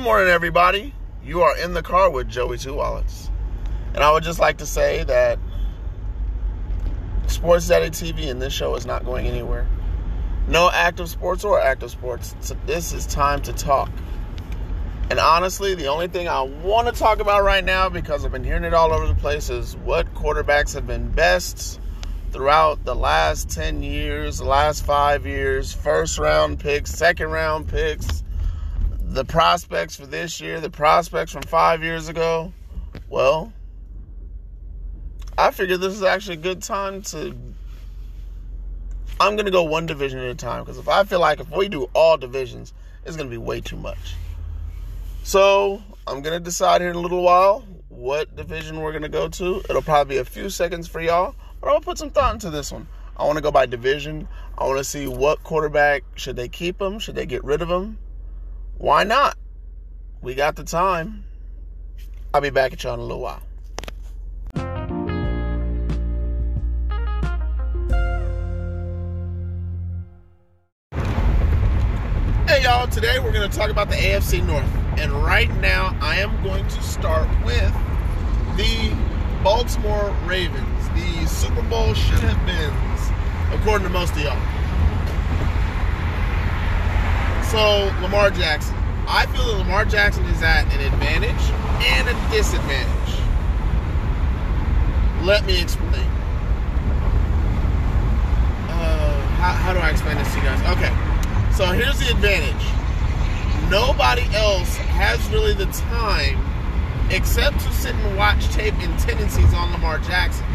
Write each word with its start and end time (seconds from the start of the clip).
Good 0.00 0.06
morning, 0.06 0.32
everybody. 0.32 0.94
You 1.22 1.42
are 1.42 1.58
in 1.58 1.74
the 1.74 1.82
car 1.82 2.08
with 2.08 2.26
Joey 2.26 2.56
Two 2.56 2.72
Wallets. 2.72 3.30
And 3.92 4.02
I 4.02 4.10
would 4.10 4.24
just 4.24 4.40
like 4.40 4.56
to 4.56 4.66
say 4.66 5.04
that 5.04 5.38
Sports 7.26 7.68
Daddy 7.68 7.90
TV 7.90 8.30
and 8.30 8.40
this 8.40 8.54
show 8.54 8.74
is 8.76 8.86
not 8.86 9.04
going 9.04 9.26
anywhere. 9.26 9.68
No 10.48 10.70
active 10.70 11.10
sports 11.10 11.44
or 11.44 11.60
active 11.60 11.90
sports. 11.90 12.34
This 12.64 12.94
is 12.94 13.04
time 13.04 13.42
to 13.42 13.52
talk. 13.52 13.90
And 15.10 15.18
honestly, 15.18 15.74
the 15.74 15.88
only 15.88 16.08
thing 16.08 16.28
I 16.28 16.40
want 16.40 16.88
to 16.88 16.98
talk 16.98 17.20
about 17.20 17.44
right 17.44 17.62
now, 17.62 17.90
because 17.90 18.24
I've 18.24 18.32
been 18.32 18.42
hearing 18.42 18.64
it 18.64 18.72
all 18.72 18.94
over 18.94 19.06
the 19.06 19.14
place, 19.14 19.50
is 19.50 19.76
what 19.76 20.14
quarterbacks 20.14 20.72
have 20.72 20.86
been 20.86 21.10
best 21.10 21.78
throughout 22.32 22.86
the 22.86 22.94
last 22.96 23.50
10 23.50 23.82
years, 23.82 24.38
the 24.38 24.46
last 24.46 24.82
five 24.82 25.26
years, 25.26 25.74
first 25.74 26.18
round 26.18 26.58
picks, 26.58 26.90
second 26.90 27.30
round 27.30 27.68
picks, 27.68 28.24
the 29.10 29.24
prospects 29.24 29.96
for 29.96 30.06
this 30.06 30.40
year, 30.40 30.60
the 30.60 30.70
prospects 30.70 31.32
from 31.32 31.42
five 31.42 31.82
years 31.82 32.08
ago. 32.08 32.52
Well, 33.08 33.52
I 35.36 35.50
figured 35.50 35.80
this 35.80 35.94
is 35.94 36.04
actually 36.04 36.34
a 36.34 36.40
good 36.40 36.62
time 36.62 37.02
to. 37.02 37.36
I'm 39.18 39.34
going 39.34 39.46
to 39.46 39.50
go 39.50 39.64
one 39.64 39.86
division 39.86 40.20
at 40.20 40.26
a 40.26 40.34
time 40.36 40.62
because 40.62 40.78
if 40.78 40.88
I 40.88 41.02
feel 41.02 41.18
like 41.18 41.40
if 41.40 41.50
we 41.50 41.68
do 41.68 41.90
all 41.92 42.16
divisions, 42.16 42.72
it's 43.04 43.16
going 43.16 43.28
to 43.28 43.30
be 43.30 43.36
way 43.36 43.60
too 43.60 43.76
much. 43.76 44.14
So 45.24 45.82
I'm 46.06 46.22
going 46.22 46.38
to 46.38 46.42
decide 46.42 46.80
here 46.80 46.90
in 46.90 46.96
a 46.96 47.00
little 47.00 47.22
while 47.22 47.66
what 47.88 48.34
division 48.36 48.80
we're 48.80 48.92
going 48.92 49.02
to 49.02 49.08
go 49.08 49.28
to. 49.28 49.60
It'll 49.68 49.82
probably 49.82 50.14
be 50.14 50.18
a 50.20 50.24
few 50.24 50.48
seconds 50.48 50.86
for 50.86 51.00
y'all, 51.00 51.34
but 51.60 51.66
I'm 51.66 51.72
going 51.72 51.82
to 51.82 51.84
put 51.84 51.98
some 51.98 52.10
thought 52.10 52.34
into 52.34 52.48
this 52.48 52.70
one. 52.70 52.86
I 53.16 53.24
want 53.24 53.36
to 53.36 53.42
go 53.42 53.50
by 53.50 53.66
division. 53.66 54.28
I 54.56 54.64
want 54.66 54.78
to 54.78 54.84
see 54.84 55.08
what 55.08 55.42
quarterback 55.42 56.04
should 56.14 56.36
they 56.36 56.48
keep 56.48 56.78
them? 56.78 57.00
Should 57.00 57.16
they 57.16 57.26
get 57.26 57.42
rid 57.42 57.60
of 57.60 57.68
them? 57.68 57.98
Why 58.80 59.04
not? 59.04 59.36
We 60.22 60.34
got 60.34 60.56
the 60.56 60.64
time. 60.64 61.22
I'll 62.32 62.40
be 62.40 62.48
back 62.48 62.72
at 62.72 62.82
y'all 62.82 62.94
in 62.94 63.00
a 63.00 63.02
little 63.02 63.20
while. 63.20 63.42
Hey 72.48 72.62
y'all, 72.62 72.88
today 72.88 73.18
we're 73.18 73.32
going 73.32 73.50
to 73.50 73.54
talk 73.54 73.68
about 73.68 73.90
the 73.90 73.96
AFC 73.96 74.42
North. 74.46 74.64
And 74.98 75.12
right 75.12 75.54
now 75.56 75.94
I 76.00 76.16
am 76.16 76.42
going 76.42 76.66
to 76.66 76.82
start 76.82 77.28
with 77.44 77.74
the 78.56 78.96
Baltimore 79.44 80.16
Ravens. 80.24 80.88
The 80.94 81.26
Super 81.26 81.60
Bowl 81.68 81.92
should 81.92 82.20
have 82.20 82.46
been, 82.46 83.60
according 83.60 83.86
to 83.88 83.92
most 83.92 84.12
of 84.12 84.20
y'all. 84.20 84.59
So, 87.50 87.92
Lamar 88.00 88.30
Jackson. 88.30 88.76
I 89.08 89.26
feel 89.26 89.44
that 89.44 89.58
Lamar 89.58 89.84
Jackson 89.84 90.24
is 90.26 90.40
at 90.40 90.72
an 90.72 90.80
advantage 90.92 91.50
and 91.82 92.08
a 92.08 92.12
disadvantage. 92.30 93.18
Let 95.24 95.44
me 95.46 95.60
explain. 95.60 96.06
Uh, 98.68 99.20
how, 99.38 99.52
how 99.52 99.72
do 99.72 99.80
I 99.80 99.90
explain 99.90 100.16
this 100.16 100.30
to 100.32 100.36
you 100.38 100.44
guys? 100.44 100.60
Okay, 100.76 100.94
so 101.52 101.66
here's 101.72 101.98
the 101.98 102.08
advantage. 102.12 102.54
Nobody 103.68 104.32
else 104.32 104.76
has 104.76 105.18
really 105.30 105.52
the 105.52 105.66
time 105.66 106.38
except 107.10 107.58
to 107.58 107.72
sit 107.72 107.96
and 107.96 108.16
watch 108.16 108.46
tape 108.50 108.74
and 108.78 108.96
tendencies 109.00 109.52
on 109.54 109.72
Lamar 109.72 109.98
Jackson. 109.98 110.46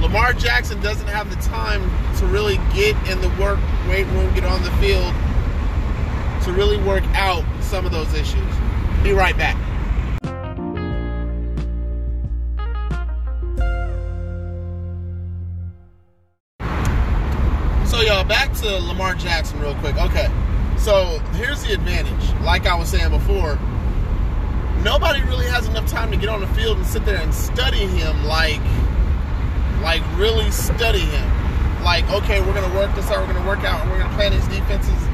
Lamar 0.00 0.34
Jackson 0.34 0.80
doesn't 0.82 1.08
have 1.08 1.30
the 1.30 1.42
time 1.42 1.82
to 2.18 2.26
really 2.26 2.58
get 2.72 2.94
in 3.10 3.20
the 3.20 3.28
work 3.42 3.58
weight 3.88 4.06
room, 4.06 4.32
get 4.34 4.44
on 4.44 4.62
the 4.62 4.70
field, 4.72 5.12
to 6.44 6.52
really 6.52 6.76
work 6.78 7.04
out 7.14 7.44
some 7.60 7.86
of 7.86 7.92
those 7.92 8.12
issues. 8.14 8.42
Be 9.02 9.12
right 9.12 9.36
back. 9.36 9.56
So, 17.86 18.00
y'all, 18.00 18.24
back 18.24 18.52
to 18.54 18.78
Lamar 18.78 19.14
Jackson 19.14 19.60
real 19.60 19.74
quick. 19.76 19.96
Okay, 19.96 20.28
so 20.78 21.18
here's 21.34 21.62
the 21.62 21.74
advantage. 21.74 22.40
Like 22.40 22.66
I 22.66 22.74
was 22.74 22.88
saying 22.88 23.10
before, 23.10 23.58
nobody 24.82 25.20
really 25.22 25.46
has 25.46 25.68
enough 25.68 25.88
time 25.88 26.10
to 26.10 26.16
get 26.16 26.28
on 26.28 26.40
the 26.40 26.46
field 26.48 26.78
and 26.78 26.86
sit 26.86 27.04
there 27.04 27.18
and 27.20 27.32
study 27.32 27.86
him 27.86 28.24
like, 28.24 28.60
like 29.82 30.02
really 30.16 30.50
study 30.50 31.00
him. 31.00 31.84
Like, 31.84 32.08
okay, 32.10 32.40
we're 32.40 32.54
gonna 32.54 32.74
work 32.74 32.94
this 32.94 33.10
out, 33.10 33.26
we're 33.26 33.34
gonna 33.34 33.46
work 33.46 33.64
out, 33.64 33.82
and 33.82 33.90
we're 33.90 33.98
gonna 33.98 34.14
plan 34.14 34.32
these 34.32 34.46
defenses. 34.48 35.11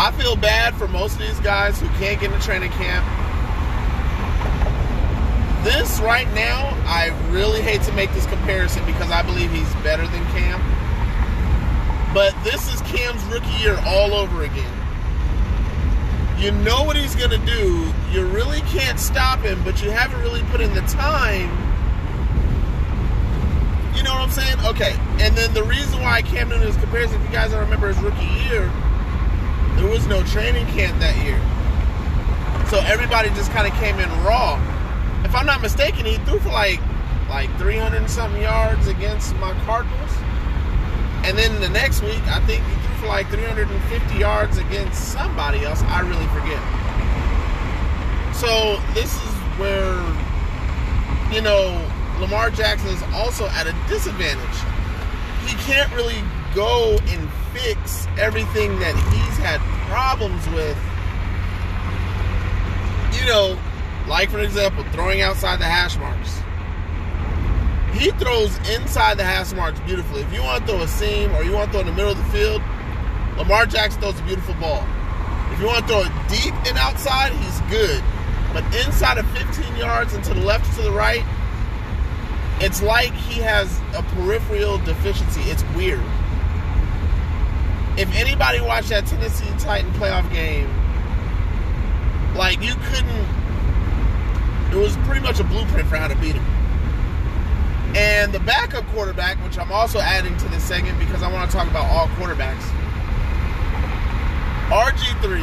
I 0.00 0.10
feel 0.12 0.34
bad 0.34 0.74
for 0.76 0.88
most 0.88 1.12
of 1.12 1.18
these 1.18 1.38
guys 1.40 1.78
who 1.78 1.86
can't 1.98 2.18
get 2.18 2.32
into 2.32 2.42
training 2.42 2.70
camp. 2.70 3.04
This 5.62 6.00
right 6.00 6.26
now, 6.32 6.74
I 6.86 7.08
really 7.28 7.60
hate 7.60 7.82
to 7.82 7.92
make 7.92 8.10
this 8.14 8.24
comparison 8.24 8.82
because 8.86 9.10
I 9.10 9.20
believe 9.20 9.50
he's 9.50 9.70
better 9.84 10.06
than 10.06 10.24
Cam. 10.32 10.58
But 12.14 12.32
this 12.44 12.72
is 12.72 12.80
Cam's 12.80 13.22
rookie 13.24 13.52
year 13.60 13.78
all 13.84 14.14
over 14.14 14.44
again. 14.44 14.72
You 16.38 16.52
know 16.52 16.82
what 16.82 16.96
he's 16.96 17.14
going 17.14 17.32
to 17.32 17.44
do. 17.44 17.92
You 18.10 18.24
really 18.24 18.62
can't 18.62 18.98
stop 18.98 19.40
him, 19.40 19.62
but 19.64 19.82
you 19.82 19.90
haven't 19.90 20.22
really 20.22 20.42
put 20.44 20.62
in 20.62 20.72
the 20.72 20.80
time. 20.88 21.50
You 23.94 24.02
know 24.02 24.14
what 24.14 24.22
I'm 24.22 24.30
saying? 24.30 24.56
Okay. 24.64 24.96
And 25.18 25.36
then 25.36 25.52
the 25.52 25.64
reason 25.64 26.00
why 26.00 26.22
Cam 26.22 26.48
Newton 26.48 26.68
is 26.68 26.76
comparison, 26.78 27.20
if 27.20 27.28
you 27.28 27.36
guys 27.36 27.50
don't 27.50 27.60
remember 27.60 27.88
his 27.88 27.98
rookie 27.98 28.24
year, 28.48 28.72
there 29.80 29.88
was 29.88 30.06
no 30.06 30.22
training 30.24 30.66
camp 30.76 30.98
that 31.00 31.16
year. 31.24 31.40
So 32.68 32.84
everybody 32.84 33.30
just 33.30 33.50
kind 33.52 33.66
of 33.66 33.72
came 33.80 33.98
in 33.98 34.08
raw. 34.22 34.60
If 35.24 35.34
I'm 35.34 35.46
not 35.46 35.62
mistaken, 35.62 36.04
he 36.04 36.18
threw 36.18 36.38
for 36.38 36.50
like 36.50 36.80
like 37.30 37.48
300 37.58 37.96
and 37.96 38.10
something 38.10 38.42
yards 38.42 38.88
against 38.88 39.34
my 39.36 39.54
Cardinals. 39.64 40.10
And 41.24 41.38
then 41.38 41.60
the 41.62 41.68
next 41.70 42.02
week, 42.02 42.20
I 42.26 42.40
think 42.44 42.62
he 42.62 42.74
threw 42.74 42.94
for 42.96 43.06
like 43.06 43.28
350 43.30 44.18
yards 44.18 44.58
against 44.58 45.12
somebody 45.12 45.64
else. 45.64 45.80
I 45.84 46.00
really 46.00 46.26
forget. 46.36 46.60
So 48.36 48.76
this 48.92 49.14
is 49.14 49.34
where, 49.56 49.96
you 51.32 51.40
know, 51.40 51.72
Lamar 52.20 52.50
Jackson 52.50 52.90
is 52.90 53.02
also 53.14 53.46
at 53.48 53.66
a 53.66 53.72
disadvantage. 53.88 54.58
He 55.46 55.56
can't 55.64 55.90
really 55.94 56.22
go 56.54 56.98
and 57.06 57.28
fix 57.52 58.06
everything 58.18 58.78
that 58.80 58.94
he's 58.94 59.38
had 59.38 59.60
problems 59.88 60.46
with. 60.48 60.76
You 63.18 63.26
know, 63.26 63.58
like 64.08 64.30
for 64.30 64.40
example, 64.40 64.84
throwing 64.92 65.20
outside 65.20 65.58
the 65.58 65.64
hash 65.64 65.96
marks. 65.98 66.40
He 67.98 68.10
throws 68.12 68.56
inside 68.70 69.18
the 69.18 69.24
hash 69.24 69.52
marks 69.52 69.80
beautifully. 69.80 70.22
If 70.22 70.32
you 70.32 70.42
want 70.42 70.66
to 70.66 70.72
throw 70.72 70.82
a 70.82 70.88
seam 70.88 71.34
or 71.34 71.42
you 71.42 71.52
want 71.52 71.72
to 71.72 71.72
throw 71.72 71.80
in 71.80 71.86
the 71.86 71.92
middle 71.92 72.12
of 72.12 72.18
the 72.18 72.24
field, 72.32 72.62
Lamar 73.36 73.66
Jackson 73.66 74.00
throws 74.00 74.18
a 74.18 74.22
beautiful 74.22 74.54
ball. 74.54 74.86
If 75.52 75.60
you 75.60 75.66
want 75.66 75.86
to 75.86 75.86
throw 75.86 76.00
it 76.02 76.12
deep 76.28 76.54
and 76.66 76.78
outside, 76.78 77.32
he's 77.32 77.60
good. 77.62 78.02
But 78.52 78.64
inside 78.86 79.18
of 79.18 79.28
15 79.30 79.76
yards 79.76 80.12
and 80.14 80.22
to 80.24 80.34
the 80.34 80.40
left 80.40 80.74
to 80.76 80.82
the 80.82 80.92
right, 80.92 81.24
it's 82.60 82.82
like 82.82 83.12
he 83.12 83.40
has 83.40 83.80
a 83.94 84.02
peripheral 84.14 84.78
deficiency. 84.78 85.40
It's 85.42 85.64
weird. 85.74 86.02
If 88.00 88.10
anybody 88.14 88.62
watched 88.62 88.88
that 88.88 89.04
Tennessee 89.04 89.44
Titan 89.58 89.92
playoff 89.92 90.32
game, 90.32 90.66
like 92.34 92.62
you 92.62 92.72
couldn't. 92.74 93.26
It 94.72 94.76
was 94.76 94.96
pretty 95.04 95.20
much 95.20 95.38
a 95.38 95.44
blueprint 95.44 95.86
for 95.86 95.96
how 95.96 96.08
to 96.08 96.16
beat 96.16 96.34
him. 96.34 96.44
And 97.94 98.32
the 98.32 98.40
backup 98.40 98.86
quarterback, 98.94 99.36
which 99.44 99.58
I'm 99.58 99.70
also 99.70 99.98
adding 99.98 100.34
to 100.38 100.48
this 100.48 100.64
segment 100.64 100.98
because 100.98 101.22
I 101.22 101.30
want 101.30 101.50
to 101.50 101.54
talk 101.54 101.68
about 101.68 101.84
all 101.90 102.06
quarterbacks, 102.16 102.62
RG3 104.70 105.42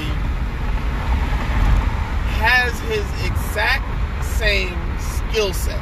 has 2.41 2.79
his 2.89 3.05
exact 3.23 3.85
same 4.25 4.73
skill 4.99 5.53
set. 5.53 5.79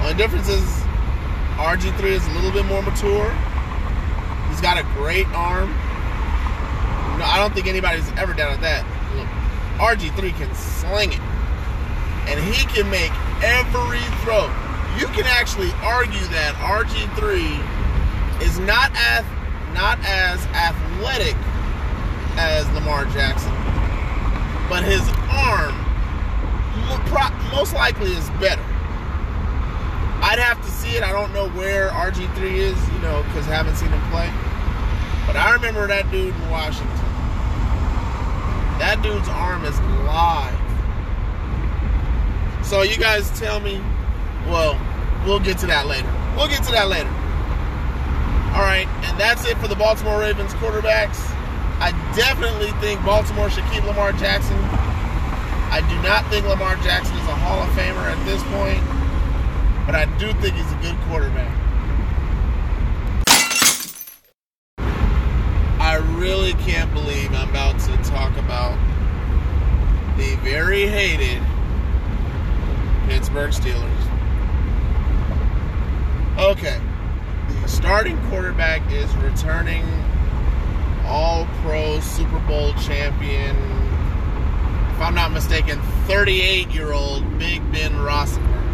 Only 0.00 0.12
difference 0.12 0.50
is 0.50 0.62
RG3 1.56 2.02
is 2.04 2.26
a 2.26 2.30
little 2.32 2.52
bit 2.52 2.66
more 2.66 2.82
mature. 2.82 3.34
He's 4.56 4.62
got 4.62 4.78
a 4.78 4.84
great 4.96 5.26
arm. 5.36 5.68
No, 7.18 7.28
I 7.28 7.36
don't 7.36 7.52
think 7.52 7.66
anybody's 7.66 8.08
ever 8.16 8.32
doubted 8.32 8.64
that. 8.64 8.88
Look, 9.12 9.28
RG3 9.76 10.32
can 10.32 10.48
sling 10.54 11.12
it. 11.12 11.20
And 12.24 12.40
he 12.40 12.64
can 12.72 12.88
make 12.88 13.12
every 13.44 14.00
throw. 14.24 14.48
You 14.96 15.12
can 15.12 15.28
actually 15.28 15.68
argue 15.84 16.24
that 16.32 16.56
RG3 16.64 18.40
is 18.40 18.58
not 18.60 18.88
as 18.96 19.26
not 19.76 20.00
as 20.08 20.40
athletic 20.56 21.36
as 22.40 22.64
Lamar 22.72 23.04
Jackson, 23.12 23.52
but 24.72 24.80
his 24.82 25.04
arm 25.28 25.76
most 27.52 27.74
likely 27.74 28.12
is 28.12 28.30
better. 28.40 28.64
I'd 30.24 30.40
have 30.40 30.64
to 30.64 30.70
see 30.70 30.96
it. 30.96 31.02
I 31.02 31.12
don't 31.12 31.34
know 31.34 31.50
where 31.50 31.90
RG3 31.90 32.40
is, 32.56 32.88
you 32.92 32.98
know, 33.00 33.22
because 33.28 33.46
I 33.48 33.54
haven't 33.54 33.76
seen 33.76 33.90
him 33.90 34.00
play. 34.10 34.32
But 35.26 35.36
I 35.36 35.52
remember 35.52 35.86
that 35.86 36.10
dude 36.10 36.34
in 36.34 36.50
Washington. 36.50 36.96
That 38.78 39.00
dude's 39.02 39.28
arm 39.28 39.64
is 39.64 39.78
live. 40.06 40.54
So 42.64 42.82
you 42.82 42.96
guys 42.96 43.30
tell 43.38 43.60
me, 43.60 43.80
well, 44.46 44.78
we'll 45.24 45.40
get 45.40 45.58
to 45.58 45.66
that 45.66 45.86
later. 45.86 46.12
We'll 46.36 46.48
get 46.48 46.62
to 46.64 46.72
that 46.72 46.88
later. 46.88 47.08
All 48.54 48.62
right, 48.62 48.86
and 49.04 49.20
that's 49.20 49.46
it 49.46 49.58
for 49.58 49.68
the 49.68 49.76
Baltimore 49.76 50.20
Ravens 50.20 50.54
quarterbacks. 50.54 51.20
I 51.78 51.92
definitely 52.16 52.70
think 52.80 53.04
Baltimore 53.04 53.50
should 53.50 53.64
keep 53.72 53.84
Lamar 53.84 54.12
Jackson. 54.12 54.56
I 55.68 55.84
do 55.90 56.00
not 56.02 56.24
think 56.30 56.46
Lamar 56.46 56.76
Jackson 56.76 57.14
is 57.16 57.28
a 57.28 57.36
Hall 57.36 57.60
of 57.60 57.68
Famer 57.76 58.08
at 58.08 58.24
this 58.24 58.42
point, 58.54 58.80
but 59.84 59.94
I 59.94 60.06
do 60.16 60.32
think 60.40 60.54
he's 60.54 60.72
a 60.72 60.80
good 60.80 60.96
quarterback. 61.08 61.52
I 65.78 65.96
really 66.26 66.54
can't 66.54 66.92
believe 66.92 67.32
I'm 67.32 67.48
about 67.50 67.78
to 67.78 67.96
talk 67.98 68.36
about 68.36 68.76
the 70.16 70.34
very 70.42 70.84
hated 70.84 71.40
Pittsburgh 73.08 73.52
Steelers. 73.52 73.86
Okay. 76.36 76.80
The 77.62 77.68
starting 77.68 78.20
quarterback 78.28 78.82
is 78.90 79.14
returning 79.18 79.84
all 81.04 81.46
pro 81.62 82.00
Super 82.00 82.40
Bowl 82.40 82.72
champion, 82.74 83.54
if 84.90 85.00
I'm 85.00 85.14
not 85.14 85.30
mistaken, 85.30 85.80
38 86.08 86.70
year 86.70 86.92
old 86.92 87.38
Big 87.38 87.62
Ben 87.70 87.92
Roethlisberger. 87.92 88.64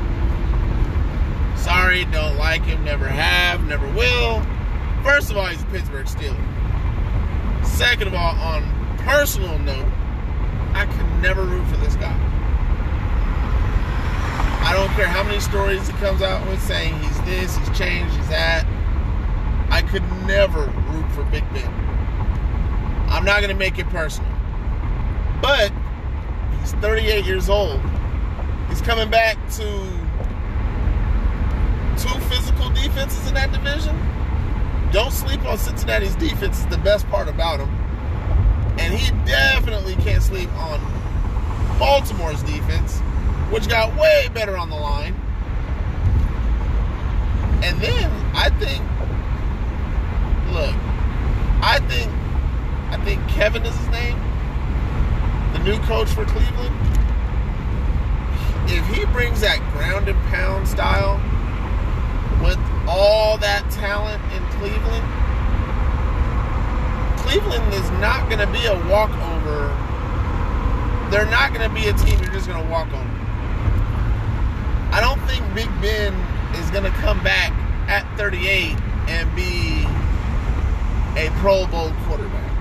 Sorry, 1.59 2.07
don't 2.07 2.39
like 2.39 2.63
him, 2.63 2.83
never 2.83 3.07
have, 3.07 3.63
never 3.67 3.87
will. 3.93 4.43
First 5.03 5.31
of 5.31 5.37
all, 5.37 5.45
he's 5.45 5.61
a 5.61 5.67
Pittsburgh 5.67 6.07
Steeler. 6.07 6.72
Second 7.73 8.09
of 8.09 8.15
all, 8.15 8.35
on 8.37 8.63
personal 8.99 9.59
note, 9.59 9.91
I 10.75 10.87
could 10.87 11.23
never 11.23 11.43
root 11.43 11.67
for 11.69 11.77
this 11.79 11.97
guy. 11.97 12.15
I 14.63 14.75
don't 14.75 14.89
care 14.91 15.09
how 15.09 15.23
many 15.23 15.41
stories 15.41 15.87
he 15.87 15.93
comes 15.95 16.21
out 16.21 16.47
with 16.49 16.63
saying 16.63 16.99
he's 17.01 17.21
this, 17.23 17.57
he's 17.57 17.79
changed, 17.79 18.15
he's 18.15 18.29
that. 18.29 18.67
I 19.71 19.81
could 19.83 20.03
never 20.27 20.67
root 20.91 21.11
for 21.13 21.25
Big 21.25 21.45
Ben. 21.55 21.69
I'm 23.09 23.25
not 23.25 23.41
going 23.41 23.49
to 23.49 23.59
make 23.59 23.79
it 23.79 23.89
personal. 23.89 24.31
But 25.41 25.73
he's 26.61 26.73
38 26.75 27.25
years 27.25 27.49
old. 27.49 27.81
He's 28.69 28.83
coming 28.83 29.11
back 29.11 29.37
to 29.53 29.65
two 31.97 32.21
physical 32.29 32.69
defenses 32.71 33.27
in 33.29 33.35
that 33.35 33.51
division. 33.51 33.99
Don't 34.93 35.13
sleep 35.13 35.45
on 35.47 35.57
Cincinnati's 35.59 36.15
defense, 36.17 36.59
is 36.61 36.67
the 36.67 36.79
best 36.79 37.09
part 37.09 37.29
about 37.29 37.61
him. 37.61 37.69
And 38.79 38.95
he 38.95 39.11
definitely 39.25 39.97
can't 39.97 40.23
sleep 40.23 40.53
on 40.55 40.81
Baltimore's 41.79 42.43
defense 42.43 43.01
which 43.53 43.69
got 43.69 43.95
way 44.01 44.29
better 44.33 44.57
on 44.57 44.71
the 44.71 44.77
line. 44.77 45.15
And 47.63 47.79
then 47.81 48.11
I 48.35 48.49
think, 48.59 48.81
look, 50.53 50.75
I 51.63 51.79
think, 51.87 52.11
I 52.91 52.97
think 53.05 53.29
Kevin 53.29 53.65
is 53.67 53.77
his 53.77 53.89
name, 53.89 54.19
the 55.53 55.59
new 55.59 55.79
coach 55.81 56.09
for 56.09 56.25
Cleveland. 56.25 56.75
If 58.69 58.87
he 58.87 59.05
brings 59.13 59.43
that 59.43 59.59
ground 59.73 60.09
and 60.09 60.19
pound 60.29 60.67
style 60.67 61.21
with 62.43 62.59
all 62.89 63.39
that 63.39 63.69
talent 63.71 64.23
in 64.33 64.43
Cleveland, 64.59 65.07
Cleveland 67.19 67.73
is 67.75 67.89
not 68.01 68.29
going 68.29 68.41
to 68.41 68.53
be 68.53 68.67
a 68.67 68.75
walkover. 68.89 69.71
They're 71.11 71.31
not 71.31 71.55
going 71.55 71.69
to 71.69 71.75
be 71.75 71.89
a 71.89 71.93
team 71.95 72.19
you're 72.23 72.33
just 72.33 72.49
going 72.49 72.63
to 72.63 72.71
walk 72.71 72.89
on. 72.93 73.07
I 74.93 75.01
don't 75.01 75.21
think 75.29 75.43
Big 75.55 75.69
Ben 75.81 76.15
is 76.57 76.71
going 76.71 76.85
to 76.85 76.91
come 77.01 77.23
back 77.23 77.53
at 77.89 78.05
38 78.19 78.77
and 79.09 79.35
be 79.35 79.87
a 81.19 81.31
Pro 81.41 81.67
Bowl 81.67 81.91
quarterback. 82.05 82.53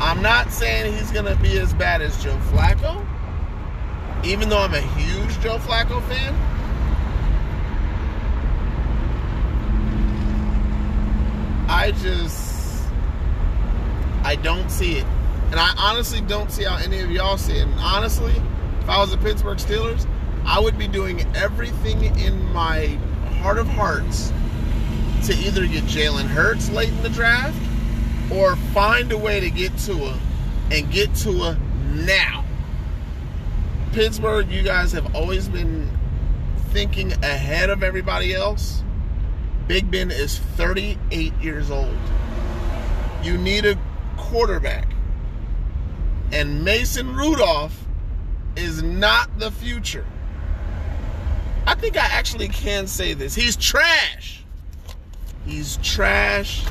I'm 0.00 0.20
not 0.20 0.52
saying 0.52 0.92
he's 0.92 1.10
going 1.10 1.24
to 1.24 1.36
be 1.36 1.58
as 1.58 1.72
bad 1.72 2.02
as 2.02 2.22
Joe 2.22 2.36
Flacco, 2.50 3.04
even 4.24 4.48
though 4.48 4.58
I'm 4.58 4.74
a 4.74 4.80
huge 4.80 5.40
Joe 5.40 5.58
Flacco 5.58 6.06
fan. 6.08 6.34
I 11.76 11.90
just, 11.90 12.84
I 14.24 14.36
don't 14.36 14.70
see 14.70 14.96
it. 14.96 15.04
And 15.50 15.56
I 15.56 15.74
honestly 15.76 16.22
don't 16.22 16.50
see 16.50 16.64
how 16.64 16.78
any 16.78 17.00
of 17.00 17.10
y'all 17.10 17.36
see 17.36 17.52
it. 17.52 17.66
And 17.66 17.78
honestly, 17.78 18.32
if 18.80 18.88
I 18.88 18.98
was 18.98 19.10
the 19.10 19.18
Pittsburgh 19.18 19.58
Steelers, 19.58 20.08
I 20.46 20.58
would 20.58 20.78
be 20.78 20.88
doing 20.88 21.20
everything 21.36 22.02
in 22.18 22.42
my 22.50 22.86
heart 23.40 23.58
of 23.58 23.68
hearts 23.68 24.32
to 25.26 25.34
either 25.34 25.66
get 25.66 25.84
Jalen 25.84 26.24
Hurts 26.24 26.70
late 26.70 26.88
in 26.88 27.02
the 27.02 27.10
draft 27.10 27.60
or 28.32 28.56
find 28.72 29.12
a 29.12 29.18
way 29.18 29.38
to 29.40 29.50
get 29.50 29.76
Tua 29.76 30.18
and 30.72 30.90
get 30.90 31.14
Tua 31.14 31.58
now. 31.92 32.42
Pittsburgh, 33.92 34.48
you 34.48 34.62
guys 34.62 34.92
have 34.92 35.14
always 35.14 35.46
been 35.46 35.90
thinking 36.70 37.12
ahead 37.22 37.68
of 37.68 37.82
everybody 37.82 38.34
else. 38.34 38.82
Big 39.68 39.90
Ben 39.90 40.12
is 40.12 40.38
38 40.38 41.32
years 41.40 41.70
old. 41.70 41.96
You 43.22 43.36
need 43.36 43.64
a 43.64 43.76
quarterback. 44.16 44.86
And 46.32 46.64
Mason 46.64 47.16
Rudolph 47.16 47.84
is 48.54 48.82
not 48.82 49.38
the 49.38 49.50
future. 49.50 50.06
I 51.66 51.74
think 51.74 51.96
I 51.96 52.06
actually 52.06 52.48
can 52.48 52.86
say 52.86 53.12
this. 53.12 53.34
He's 53.34 53.56
trash. 53.56 54.44
He's 55.44 55.78
trash. 55.78 56.64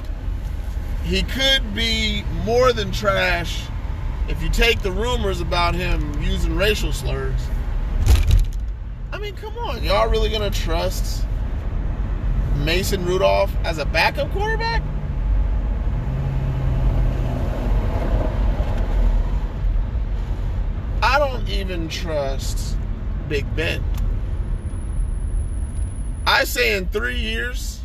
He 1.03 1.23
could 1.23 1.75
be 1.75 2.23
more 2.45 2.71
than 2.71 2.91
trash 2.93 3.65
if 4.29 4.41
you 4.41 4.49
take 4.49 4.81
the 4.81 4.91
rumors 4.91 5.41
about 5.41 5.75
him 5.75 6.21
using 6.21 6.55
racial 6.55 6.93
slurs. 6.93 7.39
I 9.11 9.17
mean, 9.19 9.35
come 9.35 9.57
on. 9.57 9.83
Y'all 9.83 10.09
really 10.09 10.29
going 10.29 10.49
to 10.49 10.61
trust 10.61 11.25
Mason 12.57 13.05
Rudolph 13.05 13.53
as 13.63 13.77
a 13.77 13.85
backup 13.85 14.31
quarterback? 14.31 14.81
I 21.03 21.19
don't 21.19 21.47
even 21.49 21.87
trust 21.87 22.77
Big 23.29 23.45
Ben. 23.55 23.83
I 26.27 26.43
say 26.43 26.75
in 26.75 26.87
three 26.87 27.19
years, 27.19 27.81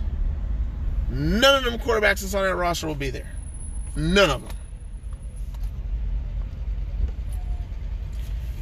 none 1.10 1.54
of 1.54 1.64
them 1.64 1.78
quarterbacks 1.78 2.20
that's 2.20 2.34
on 2.34 2.44
that 2.44 2.54
roster 2.54 2.86
will 2.86 2.94
be 2.94 3.10
there. 3.10 3.30
None 3.96 4.30
of 4.30 4.42
them. 4.42 4.56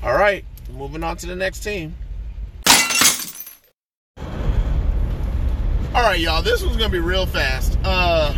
All 0.02 0.14
right, 0.14 0.44
moving 0.72 1.04
on 1.04 1.16
to 1.18 1.26
the 1.26 1.36
next 1.36 1.60
team. 1.60 1.94
All 5.98 6.04
right, 6.04 6.20
y'all, 6.20 6.42
this 6.42 6.62
one's 6.62 6.76
to 6.76 6.88
be 6.88 7.00
real 7.00 7.26
fast. 7.26 7.76
Uh, 7.82 8.32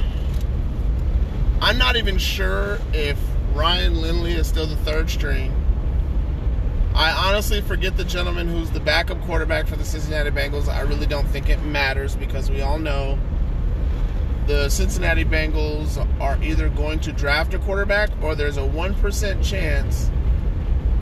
I'm 1.61 1.77
not 1.77 1.97
even 1.97 2.17
sure 2.17 2.79
if 2.95 3.21
Ryan 3.53 4.01
Lindley 4.01 4.33
is 4.33 4.47
still 4.47 4.67
the 4.67 4.77
third 4.77 5.11
string. 5.11 5.53
I 6.95 7.11
honestly 7.11 7.61
forget 7.61 7.99
the 7.99 8.05
gentleman 8.05 8.49
who's 8.49 8.71
the 8.71 8.81
backup 8.81 9.21
quarterback 9.27 9.67
for 9.67 9.77
the 9.77 9.85
Cincinnati 9.85 10.31
Bengals. 10.31 10.69
I 10.69 10.81
really 10.81 11.05
don't 11.05 11.29
think 11.29 11.51
it 11.51 11.63
matters 11.63 12.17
because 12.17 12.51
we 12.51 12.63
all 12.63 12.79
know 12.79 13.19
the 14.47 14.71
Cincinnati 14.71 15.27
Bengals 15.27 15.99
are 16.19 16.43
either 16.43 16.71
going 16.71 16.99
to 17.01 17.13
draft 17.13 17.53
a 17.53 17.59
quarterback 17.59 18.09
or 18.23 18.35
there's 18.35 18.57
a 18.57 18.63
1% 18.63 19.45
chance 19.45 20.11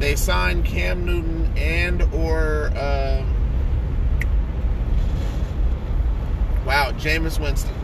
they 0.00 0.16
sign 0.16 0.64
Cam 0.64 1.06
Newton 1.06 1.52
and 1.56 2.02
or 2.12 2.72
uh, 2.74 3.24
wow, 6.68 6.92
Jameis 6.92 7.40
Winston. 7.40 7.74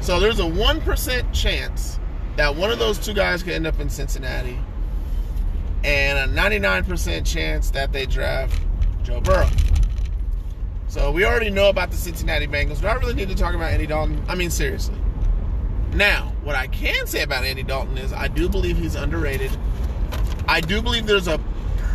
So 0.00 0.20
there's 0.20 0.38
a 0.38 0.44
1% 0.44 1.34
chance 1.34 1.98
that 2.36 2.54
one 2.54 2.70
of 2.70 2.78
those 2.78 2.96
two 2.96 3.12
guys 3.12 3.42
could 3.42 3.54
end 3.54 3.66
up 3.66 3.80
in 3.80 3.90
Cincinnati 3.90 4.56
and 5.82 6.30
a 6.30 6.40
99% 6.40 7.26
chance 7.26 7.72
that 7.72 7.92
they 7.92 8.06
draft 8.06 8.56
Joe 9.02 9.20
Burrow. 9.20 9.48
So 10.86 11.10
we 11.10 11.24
already 11.24 11.50
know 11.50 11.70
about 11.70 11.90
the 11.90 11.96
Cincinnati 11.96 12.46
Bengals. 12.46 12.80
Do 12.80 12.86
I 12.86 12.94
really 12.94 13.14
need 13.14 13.30
to 13.30 13.34
talk 13.34 13.54
about 13.54 13.72
Andy 13.72 13.88
Dalton? 13.88 14.22
I 14.28 14.36
mean, 14.36 14.50
seriously. 14.50 14.96
Now, 15.92 16.32
what 16.44 16.54
I 16.54 16.68
can 16.68 17.08
say 17.08 17.22
about 17.22 17.42
Andy 17.42 17.64
Dalton 17.64 17.98
is 17.98 18.12
I 18.12 18.28
do 18.28 18.48
believe 18.48 18.78
he's 18.78 18.94
underrated. 18.94 19.50
I 20.46 20.60
do 20.60 20.80
believe 20.80 21.04
there's 21.04 21.26
a 21.26 21.40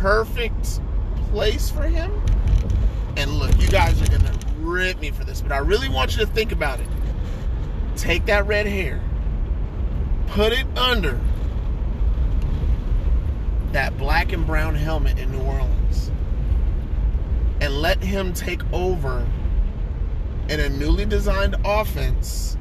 perfect 0.00 0.80
place 1.30 1.70
for 1.70 1.84
him. 1.84 2.12
And 3.16 3.38
look, 3.38 3.58
you 3.58 3.68
guys 3.68 4.02
are 4.02 4.08
going 4.08 4.20
to 4.20 4.45
rip 4.66 5.00
me 5.00 5.10
for 5.10 5.24
this, 5.24 5.40
but 5.40 5.52
I 5.52 5.58
really 5.58 5.88
want 5.88 6.16
you 6.16 6.24
to 6.24 6.30
think 6.32 6.52
about 6.52 6.80
it. 6.80 6.88
Take 7.96 8.26
that 8.26 8.46
red 8.46 8.66
hair, 8.66 9.02
put 10.26 10.52
it 10.52 10.66
under 10.76 11.20
that 13.72 13.96
black 13.98 14.32
and 14.32 14.46
brown 14.46 14.74
helmet 14.74 15.18
in 15.18 15.30
New 15.32 15.40
Orleans 15.40 16.10
and 17.60 17.74
let 17.80 18.02
him 18.02 18.32
take 18.32 18.60
over 18.72 19.26
in 20.48 20.60
a 20.60 20.68
newly 20.68 21.04
designed 21.04 21.56
offense 21.64 22.56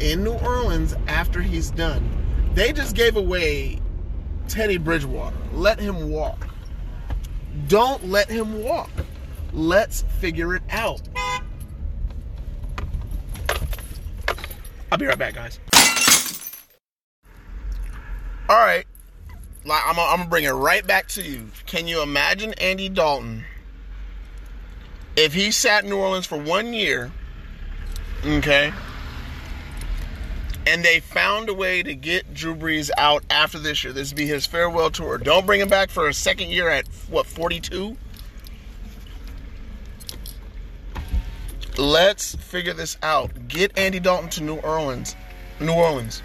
in 0.00 0.22
New 0.22 0.34
Orleans 0.34 0.94
after 1.06 1.40
he's 1.40 1.70
done. 1.70 2.08
They 2.54 2.72
just 2.72 2.94
gave 2.94 3.16
away 3.16 3.80
Teddy 4.48 4.76
Bridgewater. 4.76 5.36
Let 5.52 5.78
him 5.78 6.10
walk. 6.10 6.48
Don't 7.68 8.08
let 8.08 8.28
him 8.28 8.62
walk. 8.62 8.90
Let's 9.52 10.02
figure 10.20 10.54
it 10.54 10.62
out. 10.70 11.00
I'll 14.96 14.98
be 14.98 15.04
right 15.04 15.18
back, 15.18 15.34
guys. 15.34 15.60
All 18.48 18.56
right. 18.56 18.86
I'm 19.70 19.94
going 19.94 20.22
to 20.22 20.26
bring 20.30 20.44
it 20.44 20.52
right 20.52 20.86
back 20.86 21.06
to 21.08 21.22
you. 21.22 21.50
Can 21.66 21.86
you 21.86 22.00
imagine 22.00 22.54
Andy 22.54 22.88
Dalton 22.88 23.44
if 25.16 25.34
he 25.34 25.50
sat 25.50 25.84
in 25.84 25.90
New 25.90 25.98
Orleans 25.98 26.24
for 26.24 26.38
one 26.38 26.72
year, 26.72 27.12
okay, 28.24 28.72
and 30.66 30.82
they 30.82 31.00
found 31.00 31.50
a 31.50 31.54
way 31.54 31.82
to 31.82 31.94
get 31.94 32.32
Drew 32.32 32.54
Brees 32.54 32.88
out 32.96 33.22
after 33.28 33.58
this 33.58 33.84
year, 33.84 33.92
this 33.92 34.12
would 34.12 34.16
be 34.16 34.26
his 34.26 34.46
farewell 34.46 34.90
tour. 34.90 35.18
Don't 35.18 35.44
bring 35.44 35.60
him 35.60 35.68
back 35.68 35.90
for 35.90 36.08
a 36.08 36.14
second 36.14 36.48
year 36.48 36.70
at 36.70 36.88
what 37.10 37.26
42. 37.26 37.98
Let's 41.78 42.34
figure 42.36 42.72
this 42.72 42.96
out. 43.02 43.48
Get 43.48 43.78
Andy 43.78 44.00
Dalton 44.00 44.30
to 44.30 44.42
New 44.42 44.56
Orleans. 44.56 45.14
New 45.60 45.72
Orleans. 45.72 46.22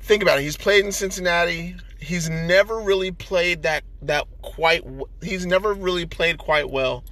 Think 0.00 0.22
about 0.22 0.38
it. 0.38 0.42
He's 0.42 0.56
played 0.56 0.86
in 0.86 0.92
Cincinnati. 0.92 1.76
He's 2.00 2.30
never 2.30 2.80
really 2.80 3.10
played 3.10 3.62
that 3.64 3.84
that 4.02 4.26
quite. 4.40 4.84
He's 5.22 5.44
never 5.44 5.74
really 5.74 6.06
played 6.06 6.38
quite 6.38 6.70
well 6.70 7.04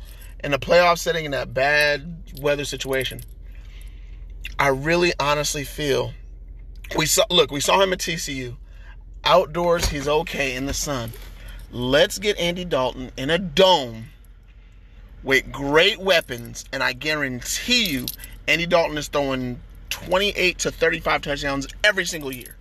in 0.43 0.55
a 0.55 0.59
playoff 0.59 0.99
setting 0.99 1.27
in 1.27 1.33
that 1.33 1.53
bad 1.53 2.33
weather 2.41 2.65
situation. 2.65 3.21
I 4.59 4.69
really 4.69 5.13
honestly 5.21 5.65
feel 5.65 6.13
we 6.97 7.05
saw 7.05 7.25
look, 7.29 7.51
we 7.51 7.61
saw 7.61 7.83
him 7.83 7.93
at 7.93 7.99
TCU. 7.99 8.57
Outdoors, 9.25 9.89
he's 9.89 10.09
okay 10.09 10.55
in 10.55 10.65
the 10.65 10.75
sun. 10.75 11.13
Let's 11.71 12.19
get 12.19 12.39
Andy 12.39 12.65
Dalton 12.65 13.11
in 13.19 13.29
a 13.29 13.39
dome 13.39 14.07
with 15.23 15.51
great 15.51 15.99
weapons, 15.99 16.65
and 16.73 16.83
I 16.83 16.93
guarantee 16.93 17.87
you, 17.87 18.07
Andy 18.47 18.67
Dalton 18.67 18.97
is 18.97 19.09
throwing 19.09 19.61
28 19.91 20.59
to 20.59 20.71
35 20.71 21.23
touchdowns 21.23 21.67
every 21.83 22.05
single 22.05 22.33
year. 22.33 22.57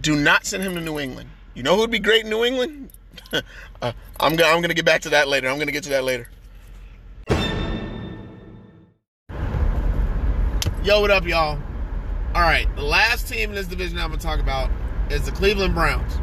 Do 0.00 0.16
not 0.16 0.46
send 0.46 0.62
him 0.62 0.74
to 0.74 0.80
New 0.80 0.98
England. 0.98 1.30
You 1.54 1.62
know 1.62 1.74
who 1.74 1.80
would 1.80 1.90
be 1.90 1.98
great 1.98 2.24
in 2.24 2.30
New 2.30 2.44
England? 2.44 2.90
uh, 3.32 3.40
I'm, 3.82 3.94
I'm 4.20 4.36
going 4.36 4.68
to 4.68 4.74
get 4.74 4.84
back 4.86 5.02
to 5.02 5.10
that 5.10 5.28
later. 5.28 5.48
I'm 5.48 5.56
going 5.56 5.66
to 5.66 5.72
get 5.72 5.84
to 5.84 5.90
that 5.90 6.04
later. 6.04 6.28
Yo, 10.82 11.00
what 11.00 11.10
up, 11.10 11.26
y'all? 11.26 11.58
All 12.34 12.42
right, 12.42 12.66
the 12.76 12.82
last 12.82 13.28
team 13.28 13.50
in 13.50 13.54
this 13.54 13.66
division 13.66 13.98
I'm 13.98 14.08
going 14.08 14.18
to 14.18 14.26
talk 14.26 14.40
about 14.40 14.70
is 15.10 15.26
the 15.26 15.32
Cleveland 15.32 15.74
Browns. 15.74 16.14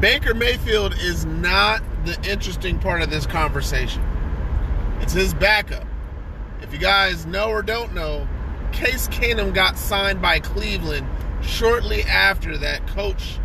Baker 0.00 0.34
Mayfield 0.34 0.94
is 0.98 1.24
not 1.26 1.82
the 2.06 2.30
interesting 2.30 2.78
part 2.78 3.02
of 3.02 3.10
this 3.10 3.26
conversation. 3.26 4.02
It's 5.00 5.12
his 5.12 5.34
backup. 5.34 5.86
If 6.62 6.72
you 6.72 6.78
guys 6.78 7.26
know 7.26 7.50
or 7.50 7.62
don't 7.62 7.94
know, 7.94 8.26
Case 8.72 9.08
Keenum 9.08 9.54
got 9.54 9.76
signed 9.76 10.22
by 10.22 10.40
Cleveland 10.40 11.06
shortly 11.42 12.02
after 12.04 12.56
that 12.58 12.86
coach 12.88 13.38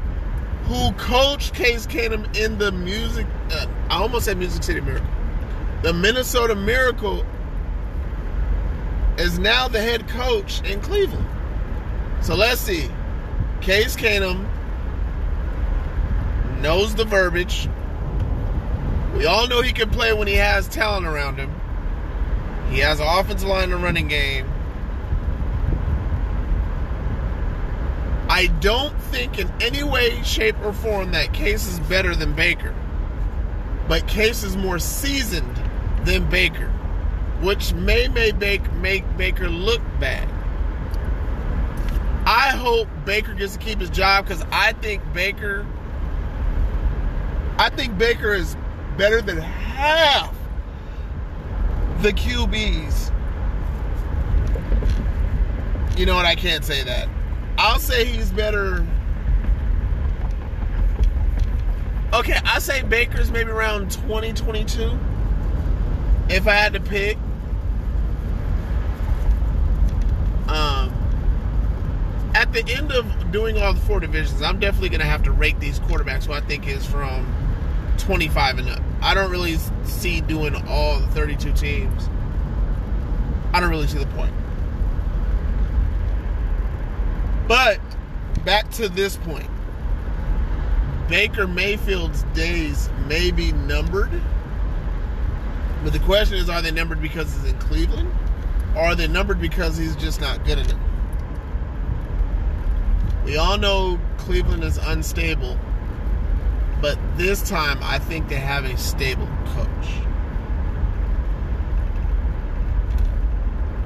who 0.64 0.92
coached 0.94 1.54
Case 1.54 1.86
Keenum 1.86 2.36
in 2.38 2.58
the 2.58 2.72
music 2.72 3.28
uh, 3.52 3.66
I 3.90 3.98
almost 3.98 4.26
said 4.26 4.38
Music 4.38 4.64
City 4.64 4.80
Miracle. 4.80 5.08
The 5.82 5.94
Minnesota 5.94 6.56
Miracle 6.56 7.26
is 9.18 9.38
now 9.40 9.68
the 9.68 9.82
head 9.82 10.08
coach 10.08 10.62
in 10.62 10.80
Cleveland. 10.82 11.28
So 12.22 12.36
let's 12.36 12.62
see. 12.62 12.90
Case 13.60 13.96
Keenum 13.96 14.48
knows 16.62 16.96
the 16.96 17.06
verbiage. 17.06 17.68
We 19.16 19.26
all 19.26 19.48
know 19.48 19.62
he 19.62 19.72
can 19.72 19.90
play 19.90 20.14
when 20.14 20.28
he 20.28 20.36
has 20.36 20.68
talent 20.68 21.06
around 21.06 21.38
him. 21.38 21.54
He 22.70 22.80
has 22.80 23.00
an 23.00 23.08
offensive 23.08 23.48
line 23.48 23.72
and 23.72 23.84
running 23.84 24.08
game. 24.08 24.50
I 28.30 28.48
don't 28.62 28.98
think 29.04 29.40
in 29.40 29.52
any 29.62 29.84
way, 29.84 30.22
shape, 30.24 30.56
or 30.64 30.72
form 30.72 31.12
that 31.12 31.34
Case 31.34 31.68
is 31.68 31.80
better 31.82 32.16
than 32.16 32.34
Baker. 32.34 32.74
But 33.90 34.08
Case 34.08 34.44
is 34.44 34.56
more 34.56 34.80
seasoned 34.80 35.62
than 36.06 36.30
Baker 36.30 36.72
which 37.42 37.74
may, 37.74 38.08
may 38.08 38.32
make, 38.32 38.72
make 38.74 39.18
Baker 39.18 39.50
look 39.50 39.82
bad. 40.00 40.28
I 42.26 42.50
hope 42.50 42.88
Baker 43.04 43.34
gets 43.34 43.54
to 43.54 43.60
keep 43.60 43.80
his 43.80 43.90
job 43.90 44.26
because 44.26 44.44
I 44.52 44.74
think 44.74 45.02
Baker, 45.12 45.66
I 47.58 47.70
think 47.70 47.98
Baker 47.98 48.34
is 48.34 48.56
better 48.98 49.22
than 49.22 49.38
half 49.38 50.36
the 52.02 52.12
QBs. 52.12 53.12
You 55.98 56.06
know 56.06 56.16
what? 56.16 56.26
I 56.26 56.36
can't 56.36 56.64
say 56.64 56.84
that. 56.84 57.08
I'll 57.58 57.80
say 57.80 58.06
he's 58.06 58.32
better. 58.32 58.88
Okay, 62.14 62.38
I 62.44 62.60
say 62.60 62.82
Baker's 62.82 63.32
maybe 63.32 63.52
around 63.52 63.92
2022. 63.92 64.98
if 66.30 66.48
I 66.48 66.54
had 66.54 66.74
to 66.74 66.80
pick. 66.80 67.18
Um, 70.48 70.92
at 72.36 72.52
the 72.52 72.66
end 72.68 72.92
of 72.92 73.32
doing 73.32 73.58
all 73.58 73.74
the 73.74 73.80
four 73.82 74.00
divisions, 74.00 74.42
I'm 74.42 74.60
definitely 74.60 74.90
going 74.90 75.02
to 75.02 75.06
have 75.06 75.24
to 75.24 75.32
rate 75.32 75.60
these 75.60 75.80
quarterbacks 75.80 76.26
who 76.26 76.34
I 76.34 76.42
think 76.42 76.68
is 76.68 76.86
from 76.86 77.26
25 78.02 78.60
and 78.60 78.70
up. 78.70 78.82
I 79.02 79.14
don't 79.14 79.32
really 79.32 79.58
see 79.84 80.22
doing 80.22 80.56
all 80.68 81.00
the 81.00 81.08
32 81.08 81.54
teams. 81.54 82.10
I 83.54 83.60
don't 83.60 83.70
really 83.70 83.88
see 83.88 83.98
the 83.98 84.06
point. 84.08 84.34
But 87.48 87.80
back 88.46 88.70
to 88.72 88.90
this 88.90 89.18
point. 89.18 89.50
Baker 91.10 91.46
Mayfield's 91.46 92.24
days 92.34 92.90
may 93.08 93.32
be 93.32 93.52
numbered. 93.52 94.12
But 95.84 95.94
the 95.94 96.00
question 96.00 96.38
is 96.38 96.50
are 96.50 96.62
they 96.62 96.72
numbered 96.72 97.02
because 97.02 97.34
he's 97.34 97.52
in 97.52 97.60
Cleveland? 97.60 98.12
Or 98.76 98.84
are 98.84 98.96
they 98.96 99.08
numbered 99.08 99.42
because 99.42 99.78
he's 99.78 99.96
just 99.98 100.22
not 100.22 100.46
good 100.46 100.60
enough? 100.60 100.80
We 103.26 103.36
all 103.38 103.58
know 103.58 104.00
Cleveland 104.18 104.64
is 104.64 104.78
unstable, 104.78 105.58
but 106.82 106.98
this 107.18 107.48
time 107.48 107.80
I 107.82 108.00
think 108.00 108.28
they 108.28 108.36
have 108.36 108.66
a 108.66 108.78
stable 108.78 109.30
coach. 109.46 109.88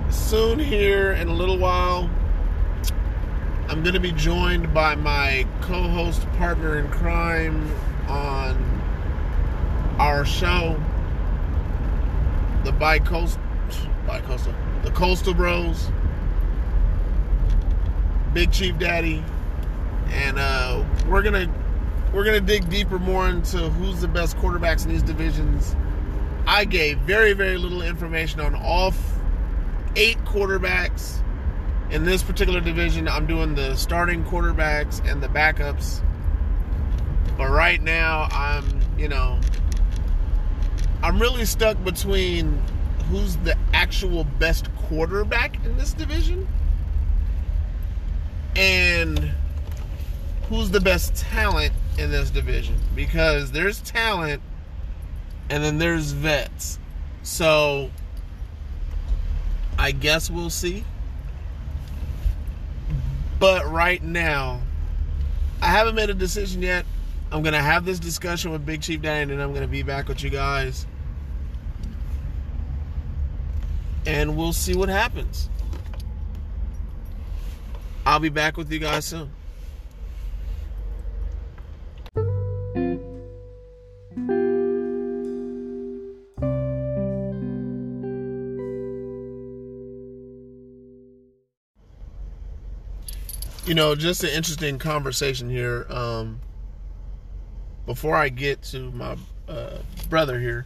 Soon, 0.09 0.59
here 0.59 1.11
in 1.11 1.27
a 1.27 1.33
little 1.33 1.57
while, 1.57 2.09
I'm 3.67 3.83
going 3.83 3.93
to 3.93 3.99
be 3.99 4.11
joined 4.13 4.73
by 4.73 4.95
my 4.95 5.45
co 5.61 5.83
host 5.83 6.21
partner 6.33 6.79
in 6.79 6.89
crime 6.89 7.69
on 8.07 8.55
our 9.99 10.25
show, 10.25 10.81
the 12.63 12.71
Bicoastal. 12.71 13.41
Bicoastal 14.05 14.53
the 14.85 14.91
Coastal 14.91 15.33
Bros, 15.33 15.89
Big 18.33 18.51
Chief 18.51 18.77
Daddy, 18.77 19.23
and 20.11 20.37
uh, 20.37 20.85
we're 21.07 21.23
gonna 21.23 21.51
we're 22.15 22.23
gonna 22.23 22.39
dig 22.39 22.69
deeper 22.69 22.97
more 22.97 23.27
into 23.27 23.57
who's 23.57 23.99
the 23.99 24.07
best 24.07 24.37
quarterbacks 24.37 24.85
in 24.85 24.91
these 24.91 25.03
divisions. 25.03 25.75
I 26.47 26.63
gave 26.63 26.97
very 26.99 27.33
very 27.33 27.57
little 27.57 27.81
information 27.81 28.39
on 28.39 28.55
all 28.55 28.93
eight 29.97 30.17
quarterbacks 30.19 31.21
in 31.91 32.05
this 32.05 32.23
particular 32.23 32.61
division. 32.61 33.09
I'm 33.09 33.27
doing 33.27 33.53
the 33.53 33.75
starting 33.75 34.23
quarterbacks 34.23 35.05
and 35.11 35.21
the 35.21 35.27
backups, 35.27 36.01
but 37.37 37.49
right 37.49 37.81
now 37.81 38.29
I'm 38.31 38.63
you 38.97 39.09
know 39.09 39.37
I'm 41.03 41.21
really 41.21 41.43
stuck 41.43 41.83
between 41.83 42.63
who's 43.09 43.35
the 43.37 43.57
actual 43.73 44.23
best 44.23 44.73
quarterback 44.87 45.63
in 45.65 45.75
this 45.75 45.91
division 45.91 46.47
and 48.55 49.33
who's 50.47 50.71
the 50.71 50.79
best 50.79 51.13
talent 51.13 51.73
in 51.97 52.11
this 52.11 52.29
division 52.29 52.77
because 52.95 53.51
there's 53.51 53.81
talent 53.81 54.41
and 55.49 55.63
then 55.63 55.77
there's 55.77 56.11
vets. 56.11 56.79
So 57.23 57.89
I 59.77 59.91
guess 59.91 60.29
we'll 60.29 60.49
see. 60.49 60.83
But 63.39 63.69
right 63.69 64.01
now, 64.01 64.61
I 65.61 65.67
haven't 65.67 65.95
made 65.95 66.09
a 66.09 66.13
decision 66.13 66.61
yet. 66.61 66.85
I'm 67.31 67.43
gonna 67.43 67.61
have 67.61 67.85
this 67.85 67.99
discussion 67.99 68.51
with 68.51 68.65
Big 68.65 68.81
Chief 68.81 69.01
Dan 69.01 69.29
and 69.29 69.41
I'm 69.41 69.53
gonna 69.53 69.67
be 69.67 69.83
back 69.83 70.07
with 70.07 70.23
you 70.23 70.29
guys, 70.29 70.85
and 74.05 74.37
we'll 74.37 74.53
see 74.53 74.75
what 74.75 74.89
happens. 74.89 75.49
I'll 78.05 78.19
be 78.19 78.29
back 78.29 78.55
with 78.55 78.71
you 78.71 78.79
guys 78.79 79.05
soon. 79.05 79.31
You 93.65 93.73
know, 93.73 93.95
just 93.95 94.23
an 94.23 94.29
interesting 94.29 94.77
conversation 94.77 95.49
here. 95.49 95.85
Um, 95.89 96.39
before 97.85 98.15
I 98.15 98.29
get 98.29 98.61
to 98.63 98.91
my 98.91 99.17
uh, 99.47 99.77
brother 100.09 100.39
here, 100.39 100.65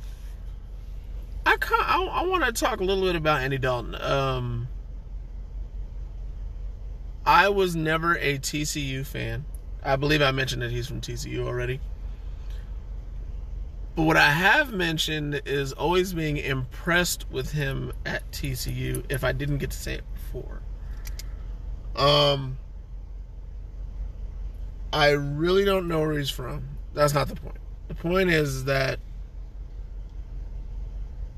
I 1.45 1.57
I, 1.61 2.03
I 2.11 2.25
want 2.25 2.43
to 2.45 2.51
talk 2.51 2.81
a 2.81 2.83
little 2.83 3.03
bit 3.03 3.15
about 3.15 3.41
Andy 3.41 3.57
Dalton. 3.57 3.95
Um, 3.95 4.67
I 7.25 7.49
was 7.49 7.75
never 7.75 8.15
a 8.17 8.37
TCU 8.37 9.05
fan. 9.05 9.45
I 9.83 9.95
believe 9.95 10.21
I 10.21 10.31
mentioned 10.31 10.61
that 10.61 10.71
he's 10.71 10.87
from 10.87 10.99
TCU 10.99 11.45
already. 11.45 11.79
But 13.95 14.03
what 14.03 14.17
I 14.17 14.31
have 14.31 14.73
mentioned 14.73 15.41
is 15.45 15.73
always 15.73 16.13
being 16.13 16.37
impressed 16.37 17.29
with 17.29 17.51
him 17.51 17.91
at 18.05 18.29
TCU 18.31 19.03
if 19.09 19.23
I 19.23 19.31
didn't 19.31 19.57
get 19.57 19.71
to 19.71 19.77
say 19.77 19.95
it 19.95 20.03
before. 20.13 20.61
Um, 21.95 22.57
I 24.91 25.11
really 25.11 25.65
don't 25.65 25.87
know 25.87 25.99
where 25.99 26.17
he's 26.17 26.29
from. 26.29 26.63
That's 26.93 27.13
not 27.13 27.27
the 27.27 27.35
point. 27.35 27.57
The 27.87 27.95
point 27.95 28.29
is 28.29 28.65
that 28.65 28.99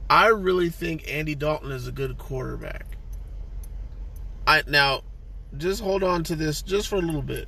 I 0.10 0.28
really 0.28 0.70
think 0.70 1.10
Andy 1.10 1.36
Dalton 1.36 1.72
is 1.72 1.88
a 1.88 1.92
good 1.92 2.18
quarterback. 2.18 2.98
I 4.48 4.64
now 4.68 5.04
just 5.58 5.82
hold 5.82 6.04
on 6.04 6.24
to 6.26 6.36
this 6.36 6.62
just 6.62 6.88
for 6.88 6.98
a 6.98 7.02
little 7.02 7.22
bit. 7.22 7.48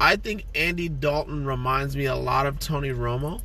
I 0.00 0.16
think 0.16 0.44
Andy 0.54 0.88
Dalton 0.88 1.46
reminds 1.46 1.96
me 1.96 2.06
a 2.06 2.16
lot 2.16 2.46
of 2.46 2.58
Tony 2.58 2.90
Romo. 2.90 3.42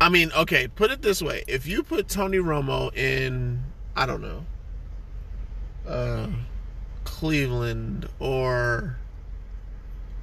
I 0.00 0.08
mean, 0.08 0.30
okay, 0.36 0.68
put 0.68 0.90
it 0.90 1.02
this 1.02 1.20
way. 1.20 1.42
If 1.48 1.66
you 1.66 1.82
put 1.82 2.08
Tony 2.08 2.38
Romo 2.38 2.94
in, 2.96 3.62
I 3.96 4.06
don't 4.06 4.20
know, 4.20 4.44
uh, 5.88 6.28
Cleveland 7.18 8.08
or 8.20 8.96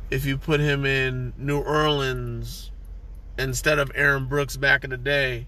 if 0.10 0.25
you 0.25 0.38
put 0.38 0.62
him 0.62 0.86
in 0.86 1.34
New 1.38 1.60
Orleans 1.60 2.72
instead 3.38 3.80
of 3.80 3.91
Aaron 3.96 4.28
Brooks 4.28 4.56
back 4.56 4.86
in 4.86 4.91
the 4.91 4.98
day, 4.98 5.46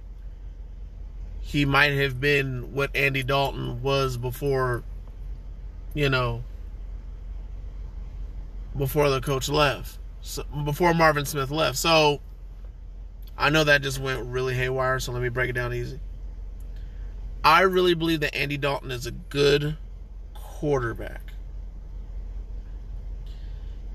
he 1.40 1.64
might 1.64 1.94
have 1.94 2.20
been 2.20 2.74
what 2.74 2.94
Andy 2.94 3.24
Dalton 3.24 3.82
was 3.82 4.18
before, 4.18 4.84
you 5.94 6.10
know, 6.10 6.44
before 8.78 9.10
the 9.10 9.22
coach 9.22 9.48
left, 9.48 10.00
so, 10.20 10.44
before 10.66 10.94
Marvin 10.94 11.26
Smith 11.26 11.50
left. 11.50 11.78
So 11.78 12.20
I 13.38 13.52
know 13.52 13.64
that 13.64 13.82
just 13.84 14.02
went 14.02 14.26
really 14.26 14.54
haywire, 14.54 15.00
so 15.00 15.14
let 15.14 15.22
me 15.22 15.30
break 15.30 15.52
it 15.52 15.54
down 15.54 15.74
easy. 15.74 16.02
I 17.42 17.62
really 17.62 17.94
believe 17.94 18.20
that 18.20 18.36
Andy 18.36 18.58
Dalton 18.58 18.92
is 18.92 19.06
a 19.06 19.12
good 19.12 19.78
quarterback. 20.34 21.22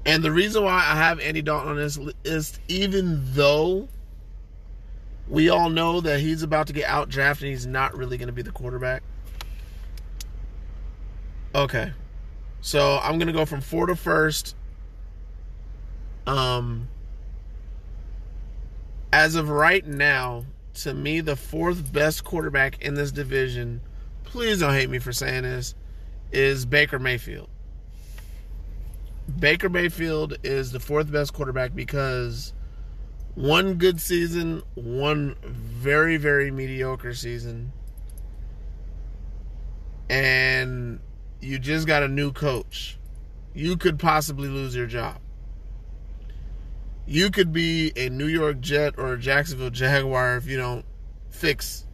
And 0.04 0.22
the 0.22 0.32
reason 0.32 0.64
why 0.64 0.74
I 0.74 0.96
have 0.96 1.20
Andy 1.20 1.42
Dalton 1.42 1.70
on 1.70 1.76
this 1.76 1.98
is 2.24 2.58
even 2.68 3.20
though 3.34 3.88
we 5.28 5.48
all 5.48 5.70
know 5.70 6.00
that 6.00 6.20
he's 6.20 6.42
about 6.42 6.66
to 6.66 6.72
get 6.72 6.88
out 6.88 7.08
drafted 7.08 7.48
he's 7.48 7.66
not 7.66 7.96
really 7.96 8.18
going 8.18 8.26
to 8.26 8.32
be 8.32 8.42
the 8.42 8.50
quarterback. 8.50 9.02
Okay. 11.54 11.92
So 12.60 12.98
I'm 13.02 13.18
going 13.18 13.28
to 13.28 13.32
go 13.32 13.44
from 13.44 13.60
four 13.60 13.86
to 13.86 13.96
first. 13.96 14.56
Um, 16.26 16.88
as 19.12 19.34
of 19.34 19.50
right 19.50 19.84
now, 19.86 20.44
to 20.74 20.94
me, 20.94 21.20
the 21.20 21.36
fourth 21.36 21.92
best 21.92 22.24
quarterback 22.24 22.80
in 22.82 22.94
this 22.94 23.12
division, 23.12 23.80
please 24.24 24.60
don't 24.60 24.72
hate 24.72 24.88
me 24.88 24.98
for 24.98 25.12
saying 25.12 25.42
this, 25.42 25.74
is 26.30 26.64
Baker 26.64 26.98
Mayfield. 26.98 27.48
Baker 29.38 29.68
Mayfield 29.68 30.36
is 30.42 30.72
the 30.72 30.80
fourth 30.80 31.10
best 31.10 31.32
quarterback 31.32 31.74
because 31.74 32.52
one 33.34 33.74
good 33.74 34.00
season, 34.00 34.62
one 34.74 35.36
very, 35.44 36.16
very 36.16 36.50
mediocre 36.50 37.14
season, 37.14 37.72
and 40.10 41.00
you 41.40 41.58
just 41.58 41.86
got 41.86 42.02
a 42.02 42.08
new 42.08 42.32
coach. 42.32 42.98
You 43.54 43.76
could 43.76 43.98
possibly 43.98 44.48
lose 44.48 44.74
your 44.74 44.86
job. 44.86 45.18
You 47.06 47.30
could 47.30 47.52
be 47.52 47.92
a 47.96 48.08
New 48.08 48.26
York 48.26 48.60
Jet 48.60 48.94
or 48.96 49.14
a 49.14 49.18
Jacksonville 49.18 49.70
Jaguar 49.70 50.36
if 50.36 50.46
you 50.46 50.56
don't 50.56 50.84
fix 51.30 51.86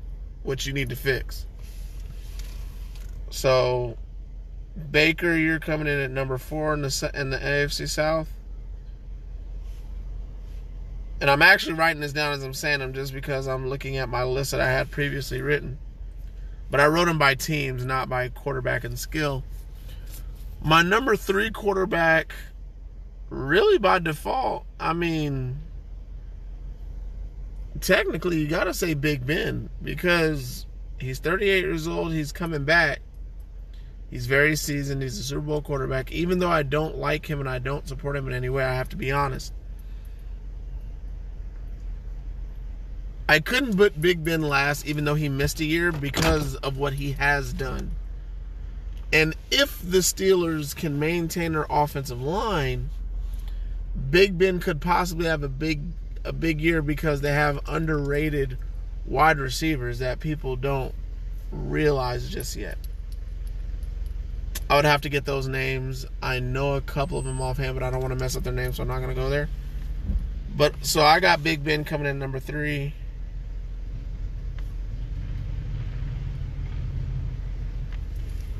what 0.42 0.66
you 0.66 0.72
need 0.72 0.90
to 0.90 0.96
fix. 0.96 1.46
So 3.30 3.96
Baker, 4.90 5.36
you're 5.36 5.58
coming 5.58 5.86
in 5.86 5.98
at 5.98 6.10
number 6.10 6.38
four 6.38 6.72
in 6.74 6.82
the 6.82 7.10
in 7.14 7.30
the 7.30 7.38
AFC 7.38 7.88
South. 7.88 8.28
And 11.20 11.28
I'm 11.28 11.42
actually 11.42 11.74
writing 11.74 12.00
this 12.00 12.12
down 12.12 12.32
as 12.32 12.44
I'm 12.44 12.54
saying 12.54 12.78
them 12.78 12.92
just 12.92 13.12
because 13.12 13.48
I'm 13.48 13.68
looking 13.68 13.96
at 13.96 14.08
my 14.08 14.22
list 14.22 14.52
that 14.52 14.60
I 14.60 14.70
had 14.70 14.90
previously 14.90 15.42
written. 15.42 15.78
But 16.70 16.80
I 16.80 16.86
wrote 16.86 17.06
them 17.06 17.18
by 17.18 17.34
teams, 17.34 17.84
not 17.84 18.08
by 18.08 18.28
quarterback 18.28 18.84
and 18.84 18.98
skill. 18.98 19.42
My 20.62 20.82
number 20.82 21.16
three 21.16 21.50
quarterback, 21.50 22.34
really 23.30 23.78
by 23.78 23.98
default, 23.98 24.64
I 24.78 24.92
mean, 24.92 25.58
technically, 27.80 28.38
you 28.38 28.46
got 28.46 28.64
to 28.64 28.74
say 28.74 28.94
Big 28.94 29.26
Ben 29.26 29.70
because 29.82 30.66
he's 31.00 31.18
38 31.18 31.60
years 31.64 31.88
old. 31.88 32.12
He's 32.12 32.32
coming 32.32 32.64
back. 32.64 33.00
He's 34.10 34.26
very 34.26 34.56
seasoned. 34.56 35.02
He's 35.02 35.18
a 35.18 35.22
Super 35.22 35.42
Bowl 35.42 35.62
quarterback. 35.62 36.10
Even 36.10 36.38
though 36.38 36.50
I 36.50 36.62
don't 36.62 36.96
like 36.96 37.28
him 37.28 37.40
and 37.40 37.48
I 37.48 37.58
don't 37.58 37.86
support 37.86 38.16
him 38.16 38.26
in 38.26 38.34
any 38.34 38.48
way, 38.48 38.64
I 38.64 38.74
have 38.74 38.88
to 38.90 38.96
be 38.96 39.12
honest. 39.12 39.52
I 43.28 43.40
couldn't 43.40 43.76
put 43.76 44.00
Big 44.00 44.24
Ben 44.24 44.40
last, 44.40 44.86
even 44.86 45.04
though 45.04 45.14
he 45.14 45.28
missed 45.28 45.60
a 45.60 45.64
year, 45.64 45.92
because 45.92 46.54
of 46.56 46.78
what 46.78 46.94
he 46.94 47.12
has 47.12 47.52
done. 47.52 47.90
And 49.12 49.34
if 49.50 49.80
the 49.82 49.98
Steelers 49.98 50.74
can 50.74 50.98
maintain 50.98 51.52
their 51.52 51.66
offensive 51.68 52.22
line, 52.22 52.88
Big 54.10 54.38
Ben 54.38 54.60
could 54.60 54.80
possibly 54.80 55.26
have 55.26 55.42
a 55.42 55.48
big 55.48 55.82
a 56.24 56.32
big 56.32 56.60
year 56.60 56.82
because 56.82 57.20
they 57.20 57.32
have 57.32 57.60
underrated 57.68 58.58
wide 59.06 59.38
receivers 59.38 59.98
that 60.00 60.20
people 60.20 60.56
don't 60.56 60.94
realize 61.50 62.28
just 62.28 62.56
yet. 62.56 62.76
I 64.70 64.76
would 64.76 64.84
have 64.84 65.00
to 65.02 65.08
get 65.08 65.24
those 65.24 65.48
names. 65.48 66.04
I 66.22 66.40
know 66.40 66.74
a 66.74 66.80
couple 66.80 67.18
of 67.18 67.24
them 67.24 67.40
offhand, 67.40 67.74
but 67.74 67.82
I 67.82 67.90
don't 67.90 68.00
want 68.00 68.12
to 68.12 68.18
mess 68.18 68.36
up 68.36 68.42
their 68.42 68.52
names, 68.52 68.76
so 68.76 68.82
I'm 68.82 68.88
not 68.88 68.98
going 68.98 69.08
to 69.08 69.14
go 69.14 69.30
there. 69.30 69.48
But 70.56 70.74
so 70.82 71.02
I 71.02 71.20
got 71.20 71.42
Big 71.42 71.64
Ben 71.64 71.84
coming 71.84 72.06
in 72.06 72.18
number 72.18 72.38
three. 72.38 72.92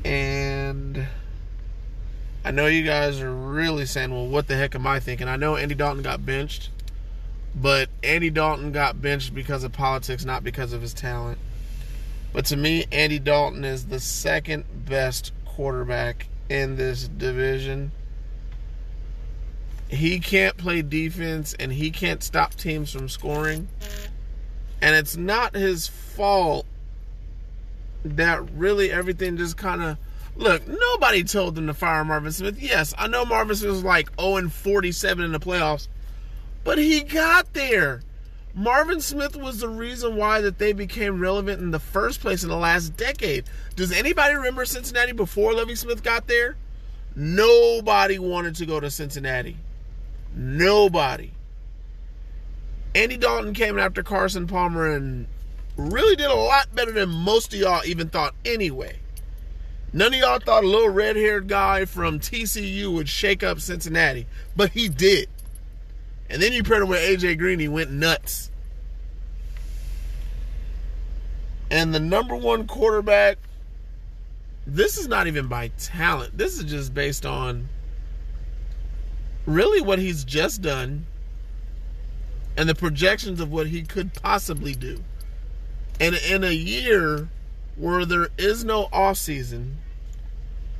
And 0.03 1.05
I 2.43 2.51
know 2.51 2.65
you 2.65 2.83
guys 2.83 3.19
are 3.21 3.31
really 3.31 3.85
saying, 3.85 4.11
well, 4.11 4.25
what 4.25 4.47
the 4.47 4.55
heck 4.55 4.73
am 4.73 4.87
I 4.87 4.99
thinking? 4.99 5.27
I 5.27 5.35
know 5.35 5.57
Andy 5.57 5.75
Dalton 5.75 6.01
got 6.01 6.25
benched, 6.25 6.71
but 7.53 7.89
Andy 8.01 8.31
Dalton 8.31 8.71
got 8.71 9.01
benched 9.01 9.35
because 9.35 9.63
of 9.63 9.73
politics, 9.73 10.25
not 10.25 10.43
because 10.43 10.73
of 10.73 10.81
his 10.81 10.93
talent. 10.95 11.37
But 12.33 12.45
to 12.45 12.57
me, 12.57 12.85
Andy 12.91 13.19
Dalton 13.19 13.63
is 13.63 13.87
the 13.87 13.99
second 13.99 14.65
best 14.85 15.31
quarterback 15.59 16.25
in 16.47 16.77
this 16.77 17.09
division. 17.09 17.91
He 19.89 20.21
can't 20.21 20.55
play 20.55 20.81
defense 20.81 21.53
and 21.59 21.69
he 21.69 21.91
can't 21.91 22.23
stop 22.23 22.55
teams 22.55 22.93
from 22.93 23.09
scoring. 23.09 23.67
And 24.81 24.95
it's 24.95 25.17
not 25.17 25.53
his 25.53 25.85
fault 25.85 26.65
that 28.05 28.49
really 28.51 28.89
everything 28.89 29.35
just 29.35 29.57
kind 29.57 29.81
of 29.81 29.97
look. 30.37 30.65
Nobody 30.65 31.25
told 31.25 31.55
them 31.55 31.67
to 31.67 31.73
fire 31.73 32.05
Marvin 32.05 32.31
Smith. 32.31 32.61
Yes, 32.61 32.93
I 32.97 33.09
know 33.09 33.25
Marvin 33.25 33.57
Smith 33.57 33.71
was 33.71 33.83
like 33.83 34.09
0 34.17 34.37
and 34.37 34.53
47 34.53 35.25
in 35.25 35.33
the 35.33 35.41
playoffs, 35.41 35.89
but 36.63 36.77
he 36.77 37.01
got 37.01 37.51
there. 37.51 37.99
Marvin 38.55 38.99
Smith 38.99 39.35
was 39.35 39.59
the 39.59 39.69
reason 39.69 40.15
why 40.15 40.41
that 40.41 40.57
they 40.57 40.73
became 40.73 41.19
relevant 41.19 41.61
in 41.61 41.71
the 41.71 41.79
first 41.79 42.19
place 42.19 42.43
in 42.43 42.49
the 42.49 42.57
last 42.57 42.97
decade. 42.97 43.45
Does 43.75 43.91
anybody 43.91 44.35
remember 44.35 44.65
Cincinnati 44.65 45.11
before 45.11 45.53
Lovie 45.53 45.75
Smith 45.75 46.03
got 46.03 46.27
there? 46.27 46.57
Nobody 47.15 48.19
wanted 48.19 48.55
to 48.55 48.65
go 48.65 48.79
to 48.79 48.89
Cincinnati. 48.89 49.57
Nobody. 50.35 51.31
Andy 52.95 53.17
Dalton 53.17 53.53
came 53.53 53.77
after 53.77 54.01
Carson 54.01 54.47
Palmer 54.47 54.91
and 54.91 55.27
really 55.77 56.15
did 56.15 56.29
a 56.29 56.35
lot 56.35 56.73
better 56.73 56.91
than 56.91 57.09
most 57.09 57.53
of 57.53 57.59
y'all 57.59 57.85
even 57.85 58.09
thought 58.09 58.33
anyway. 58.43 58.99
None 59.93 60.13
of 60.13 60.19
y'all 60.19 60.39
thought 60.39 60.63
a 60.63 60.67
little 60.67 60.89
red 60.89 61.15
haired 61.15 61.47
guy 61.47 61.85
from 61.85 62.19
TCU 62.19 62.93
would 62.93 63.09
shake 63.09 63.43
up 63.43 63.59
Cincinnati, 63.59 64.27
but 64.55 64.71
he 64.71 64.87
did. 64.87 65.29
And 66.29 66.41
then 66.41 66.53
you 66.53 66.63
paired 66.63 66.83
him 66.83 66.89
with 66.89 66.99
AJ 66.99 67.37
Green, 67.39 67.59
he 67.59 67.67
went 67.67 67.91
nuts. 67.91 68.51
And 71.71 71.93
the 71.93 71.99
number 71.99 72.35
one 72.35 72.67
quarterback, 72.67 73.37
this 74.65 74.97
is 74.97 75.07
not 75.07 75.27
even 75.27 75.47
by 75.47 75.69
talent. 75.77 76.37
This 76.37 76.57
is 76.57 76.65
just 76.65 76.93
based 76.93 77.25
on 77.25 77.69
really 79.45 79.81
what 79.81 79.99
he's 79.99 80.23
just 80.23 80.61
done 80.61 81.05
and 82.57 82.67
the 82.67 82.75
projections 82.75 83.39
of 83.39 83.51
what 83.51 83.67
he 83.67 83.83
could 83.83 84.13
possibly 84.13 84.75
do. 84.75 85.03
And 85.99 86.15
in 86.15 86.43
a 86.43 86.51
year 86.51 87.29
where 87.75 88.05
there 88.05 88.29
is 88.37 88.63
no 88.63 88.87
offseason, 88.87 89.75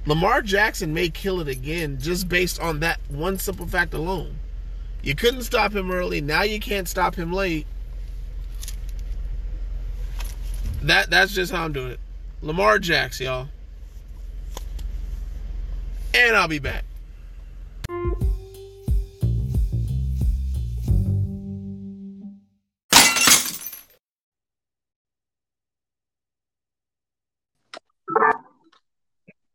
Lamar 0.06 0.42
Jackson 0.42 0.94
may 0.94 1.10
kill 1.10 1.40
it 1.40 1.48
again 1.48 1.98
just 2.00 2.28
based 2.30 2.60
on 2.60 2.80
that 2.80 3.00
one 3.10 3.38
simple 3.38 3.68
fact 3.68 3.94
alone. 3.94 4.38
You 5.02 5.16
couldn't 5.16 5.44
stop 5.44 5.74
him 5.74 5.92
early, 5.92 6.22
now 6.22 6.44
you 6.44 6.60
can't 6.60 6.88
stop 6.88 7.16
him 7.16 7.32
late. 7.32 7.66
That 10.82 11.10
that's 11.10 11.34
just 11.34 11.52
how 11.52 11.64
I'm 11.64 11.74
doing 11.74 11.92
it. 11.92 12.00
Lamar 12.42 12.80
Jackson, 12.80 13.26
y'all. 13.26 13.48
And 16.14 16.36
I'll 16.36 16.48
be 16.48 16.60
back. 16.60 16.86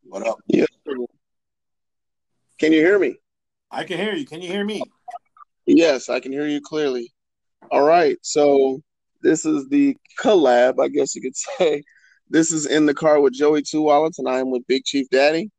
What 0.04 0.26
up? 0.26 0.38
Yes. 0.46 0.68
Can 2.58 2.72
you 2.72 2.80
hear 2.80 2.98
me? 2.98 3.16
I 3.70 3.84
can 3.84 3.98
hear 3.98 4.14
you. 4.14 4.24
Can 4.24 4.40
you 4.40 4.48
hear 4.48 4.64
me? 4.64 4.80
Yes, 5.66 6.08
I 6.08 6.20
can 6.20 6.32
hear 6.32 6.46
you 6.46 6.60
clearly. 6.60 7.12
All 7.70 7.82
right. 7.82 8.16
So 8.22 8.80
this 9.22 9.44
is 9.44 9.68
the 9.68 9.96
collab, 10.20 10.80
I 10.80 10.88
guess 10.88 11.14
you 11.14 11.22
could 11.22 11.36
say. 11.58 11.82
This 12.30 12.52
is 12.52 12.66
in 12.66 12.86
the 12.86 12.94
car 12.94 13.20
with 13.20 13.34
Joey 13.34 13.62
Two 13.62 13.82
Wallets, 13.82 14.18
and 14.18 14.28
I 14.28 14.38
am 14.38 14.50
with 14.50 14.66
Big 14.66 14.84
Chief 14.84 15.08
Daddy. 15.10 15.50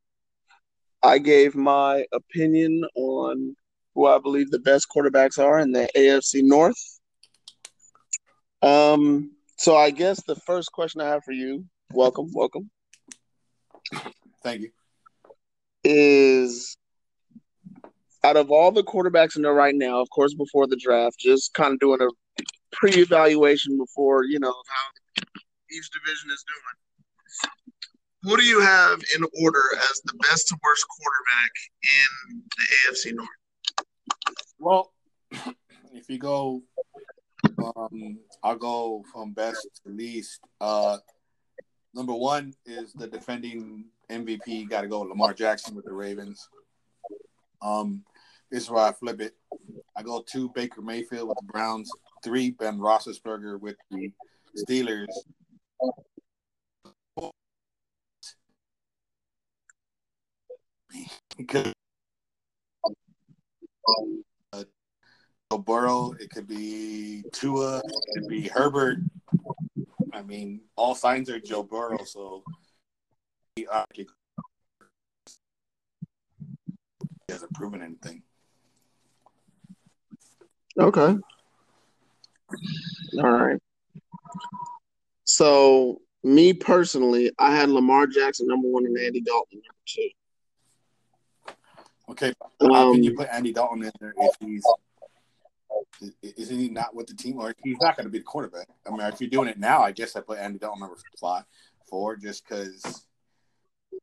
I 1.03 1.19
gave 1.19 1.55
my 1.55 2.05
opinion 2.11 2.83
on 2.95 3.55
who 3.93 4.07
I 4.07 4.17
believe 4.17 4.49
the 4.51 4.59
best 4.59 4.87
quarterbacks 4.95 5.37
are 5.39 5.59
in 5.59 5.71
the 5.71 5.87
AFC 5.95 6.41
North. 6.43 6.75
Um, 8.61 9.31
so 9.57 9.77
I 9.77 9.91
guess 9.91 10.21
the 10.23 10.35
first 10.35 10.71
question 10.71 11.01
I 11.01 11.09
have 11.09 11.23
for 11.23 11.31
you, 11.31 11.65
welcome, 11.93 12.31
welcome, 12.33 12.69
Thank 14.43 14.61
you. 14.61 14.69
is 15.83 16.77
out 18.25 18.37
of 18.37 18.49
all 18.49 18.71
the 18.71 18.83
quarterbacks 18.83 19.35
in 19.35 19.43
there 19.43 19.53
right 19.53 19.75
now, 19.75 20.01
of 20.01 20.09
course, 20.09 20.33
before 20.33 20.65
the 20.65 20.75
draft, 20.75 21.19
just 21.19 21.53
kind 21.53 21.73
of 21.73 21.79
doing 21.79 22.01
a 22.01 22.07
pre-evaluation 22.71 23.77
before 23.77 24.23
you 24.23 24.39
know 24.39 24.51
how 24.51 25.23
each 25.71 25.89
division 25.91 26.29
is 26.33 26.43
doing. 26.47 27.51
Who 28.23 28.37
do 28.37 28.43
you 28.43 28.59
have 28.61 28.99
in 29.15 29.23
order 29.43 29.61
as 29.77 30.01
the 30.05 30.17
best 30.23 30.47
to 30.47 30.57
worst 30.63 30.85
quarterback 30.97 31.51
in 31.83 32.43
the 32.57 32.65
AFC 32.89 33.15
North? 33.15 33.29
Well, 34.57 34.91
if 35.93 36.09
you 36.09 36.17
go, 36.17 36.63
um, 37.59 38.17
I'll 38.41 38.55
go 38.55 39.03
from 39.13 39.33
best 39.33 39.67
to 39.83 39.91
least. 39.91 40.39
Uh, 40.59 40.97
number 41.93 42.15
one 42.15 42.55
is 42.65 42.91
the 42.93 43.05
defending 43.05 43.85
MVP. 44.09 44.67
Got 44.69 44.81
to 44.81 44.87
go 44.87 45.01
Lamar 45.01 45.35
Jackson 45.35 45.75
with 45.75 45.85
the 45.85 45.93
Ravens. 45.93 46.49
Um, 47.61 48.03
this 48.51 48.63
is 48.63 48.69
why 48.69 48.89
I 48.89 48.93
flip 48.93 49.21
it. 49.21 49.35
I 49.95 50.03
go 50.03 50.23
two 50.25 50.49
Baker 50.53 50.81
Mayfield 50.81 51.29
with 51.29 51.37
the 51.37 51.51
Browns. 51.51 51.89
Three 52.23 52.51
Ben 52.51 52.77
Roethlisberger 52.77 53.59
with 53.59 53.75
the 53.91 54.11
Steelers. 54.57 55.05
Uh, 64.53 64.63
Burrow, 65.57 66.13
it 66.19 66.29
could 66.29 66.47
be 66.47 67.23
Tua, 67.31 67.77
it 67.77 67.83
could 68.13 68.27
be 68.27 68.47
Herbert. 68.47 68.97
I 70.13 70.21
mean, 70.21 70.61
all 70.75 70.95
signs 70.95 71.29
are 71.29 71.39
Joe 71.39 71.63
Burrow, 71.63 72.03
so 72.03 72.43
uh, 73.71 73.85
he 73.93 74.05
hasn't 77.29 77.53
proven 77.53 77.81
anything. 77.81 78.23
Okay. 80.79 81.17
All 83.17 83.31
right. 83.31 83.61
So 85.23 86.01
me 86.23 86.53
personally, 86.53 87.31
I 87.39 87.55
had 87.55 87.69
Lamar 87.69 88.07
Jackson 88.07 88.47
number 88.47 88.67
one 88.67 88.85
and 88.85 88.97
Andy 88.97 89.21
Dalton 89.21 89.61
number 89.61 89.81
two. 89.85 90.09
Okay, 92.09 92.33
how 92.61 92.89
Um, 92.89 92.93
can 92.93 93.03
you 93.03 93.15
put 93.15 93.29
Andy 93.31 93.51
Dalton 93.51 93.83
in 93.83 93.91
there 93.99 94.13
if 94.17 94.35
he's 94.39 94.63
isn't 96.21 96.59
he 96.59 96.69
not 96.69 96.93
with 96.95 97.07
the 97.07 97.15
team 97.15 97.39
or 97.39 97.53
he's 97.63 97.77
not 97.79 97.95
going 97.95 98.05
to 98.05 98.11
be 98.11 98.19
the 98.19 98.23
quarterback? 98.23 98.67
I 98.85 98.91
mean, 98.91 99.01
if 99.01 99.19
you're 99.19 99.29
doing 99.29 99.47
it 99.47 99.57
now, 99.57 99.81
I 99.81 99.91
guess 99.91 100.15
I 100.15 100.21
put 100.21 100.37
Andy 100.37 100.59
Dalton 100.59 100.81
number 100.81 100.97
five, 101.19 101.45
four, 101.89 102.15
just 102.15 102.47
because. 102.47 103.05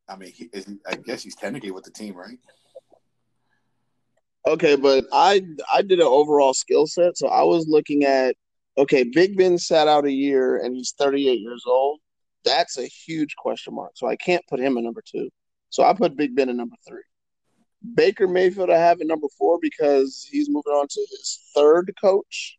I 0.09 0.17
mean, 0.17 0.33
he, 0.33 0.49
is, 0.53 0.69
I 0.87 0.97
guess 0.97 1.23
he's 1.23 1.37
technically 1.37 1.71
with 1.71 1.85
the 1.85 1.91
team, 1.91 2.15
right? 2.15 2.39
Okay, 4.47 4.77
but 4.77 5.05
I 5.13 5.43
I 5.73 5.83
did 5.83 6.01
an 6.01 6.07
overall 6.07 6.55
skill 6.55 6.87
set, 6.87 7.17
so 7.17 7.29
I 7.29 7.43
was 7.43 7.67
looking 7.69 8.05
at 8.05 8.35
okay, 8.79 9.05
Big 9.05 9.37
Ben 9.37 9.59
sat 9.59 9.89
out 9.89 10.05
a 10.05 10.13
year 10.13 10.57
and 10.57 10.75
he's 10.75 10.95
38 10.99 11.41
years 11.41 11.65
old. 11.67 12.01
That's 12.45 12.79
a 12.79 12.87
huge 12.87 13.37
question 13.37 13.75
mark. 13.75 13.93
So 13.95 14.09
I 14.09 14.17
can't 14.17 14.45
put 14.49 14.61
him 14.61 14.77
at 14.77 14.85
number 14.85 15.03
two. 15.07 15.31
So 15.71 15.85
I 15.85 15.95
put 15.95 16.17
Big 16.17 16.35
Ben 16.35 16.49
at 16.49 16.57
number 16.57 16.77
three. 16.87 17.03
Baker 17.95 18.29
Mayfield 18.29 18.71
I 18.71 18.79
have 18.79 19.01
at 19.01 19.07
number 19.07 19.29
four 19.39 19.59
because 19.61 20.27
he's 20.31 20.49
moving 20.49 20.73
on 20.73 20.87
to 20.89 21.07
his 21.11 21.41
third 21.55 21.93
coach. 22.01 22.59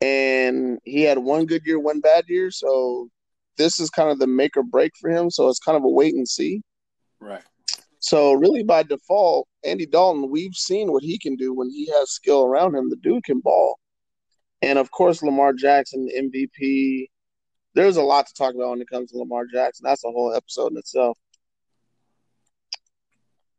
And 0.00 0.78
he 0.84 1.02
had 1.02 1.18
one 1.18 1.46
good 1.46 1.62
year, 1.64 1.78
one 1.78 2.00
bad 2.00 2.24
year. 2.28 2.50
So 2.50 3.08
this 3.56 3.80
is 3.80 3.90
kind 3.90 4.10
of 4.10 4.18
the 4.18 4.26
make 4.26 4.56
or 4.56 4.62
break 4.62 4.92
for 5.00 5.10
him. 5.10 5.30
So 5.30 5.48
it's 5.48 5.60
kind 5.60 5.76
of 5.76 5.84
a 5.84 5.88
wait 5.88 6.14
and 6.14 6.28
see. 6.28 6.62
Right. 7.20 7.42
So 8.00 8.34
really, 8.34 8.62
by 8.62 8.82
default, 8.82 9.48
Andy 9.64 9.86
Dalton, 9.86 10.30
we've 10.30 10.54
seen 10.54 10.92
what 10.92 11.02
he 11.02 11.18
can 11.18 11.36
do 11.36 11.54
when 11.54 11.70
he 11.70 11.90
has 11.92 12.10
skill 12.10 12.44
around 12.44 12.74
him. 12.74 12.90
The 12.90 12.96
dude 12.96 13.24
can 13.24 13.40
ball, 13.40 13.78
and 14.62 14.78
of 14.78 14.90
course, 14.90 15.22
Lamar 15.22 15.52
Jackson, 15.52 16.08
MVP. 16.16 17.08
There's 17.74 17.96
a 17.96 18.02
lot 18.02 18.26
to 18.26 18.34
talk 18.34 18.54
about 18.54 18.70
when 18.70 18.80
it 18.80 18.88
comes 18.88 19.10
to 19.10 19.18
Lamar 19.18 19.46
Jackson. 19.52 19.84
That's 19.84 20.04
a 20.04 20.10
whole 20.10 20.32
episode 20.34 20.72
in 20.72 20.78
itself. 20.78 21.18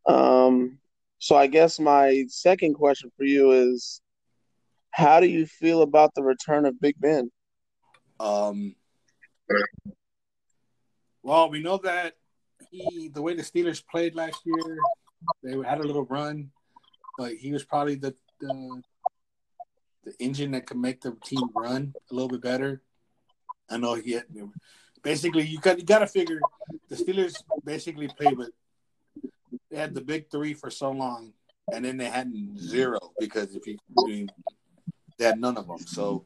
Um, 0.06 0.80
so 1.18 1.36
I 1.36 1.48
guess 1.48 1.80
my 1.80 2.26
second 2.30 2.76
question 2.76 3.12
for 3.18 3.26
you 3.26 3.52
is, 3.52 4.02
how 4.92 5.20
do 5.20 5.28
you 5.28 5.46
feel 5.46 5.82
about 5.82 6.14
the 6.16 6.24
return 6.24 6.66
of 6.66 6.80
Big 6.80 6.96
Ben? 7.00 7.32
Um. 8.20 8.76
Well, 11.24 11.50
we 11.50 11.62
know 11.62 11.78
that 11.80 12.14
he, 12.70 13.10
the 13.10 13.22
way 13.22 13.34
the 13.34 13.42
Steelers 13.42 13.84
played 13.92 14.16
last 14.16 14.42
year, 14.46 14.78
they 15.44 15.52
had 15.68 15.80
a 15.80 15.88
little 15.88 16.06
run, 16.06 16.52
but 17.18 17.34
he 17.34 17.52
was 17.52 17.64
probably 17.64 17.96
the 17.96 18.16
the, 18.40 18.82
the 20.04 20.14
engine 20.20 20.52
that 20.52 20.66
could 20.66 20.78
make 20.78 21.02
the 21.02 21.16
team 21.24 21.50
run 21.56 21.94
a 22.12 22.14
little 22.14 22.30
bit 22.30 22.42
better. 22.42 22.82
I 23.70 23.78
know 23.78 23.96
he 23.96 24.12
had, 24.14 24.26
basically 25.02 25.44
you 25.44 25.60
got 25.60 25.80
you 25.80 25.86
got 25.86 26.00
to 26.00 26.08
figure 26.08 26.40
the 26.90 26.96
Steelers 26.96 27.36
basically 27.64 28.08
played 28.08 28.38
with 28.38 28.52
they 29.72 29.78
had 29.78 29.94
the 29.94 30.02
big 30.02 30.30
three 30.30 30.54
for 30.54 30.70
so 30.70 30.92
long, 30.92 31.34
and 31.72 31.84
then 31.84 31.98
they 31.98 32.06
had 32.06 32.32
zero 32.58 33.00
because 33.20 33.56
if 33.56 33.66
you 33.68 33.78
they 35.18 35.26
had 35.26 35.40
none 35.40 35.58
of 35.58 35.68
them. 35.68 35.80
So 35.80 36.26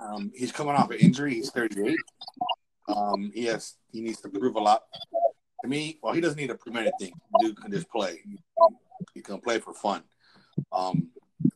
um, 0.00 0.32
he's 0.34 0.52
coming 0.52 0.74
off 0.74 0.90
an 0.90 0.98
injury. 0.98 1.34
He's 1.34 1.50
38. 1.50 1.96
Um, 2.88 3.32
he 3.34 3.44
has 3.46 3.74
he 3.92 4.00
needs 4.00 4.20
to 4.22 4.28
prove 4.28 4.56
a 4.56 4.60
lot. 4.60 4.82
To 5.64 5.70
me, 5.70 5.98
well, 6.02 6.12
he 6.12 6.20
doesn't 6.20 6.36
need 6.36 6.48
to 6.48 6.56
prove 6.56 6.76
anything. 6.76 7.14
Dude 7.40 7.58
can 7.58 7.72
just 7.72 7.88
play. 7.88 8.20
He 9.14 9.22
can 9.22 9.40
play 9.40 9.60
for 9.60 9.72
fun. 9.72 10.02
Um, 10.70 11.08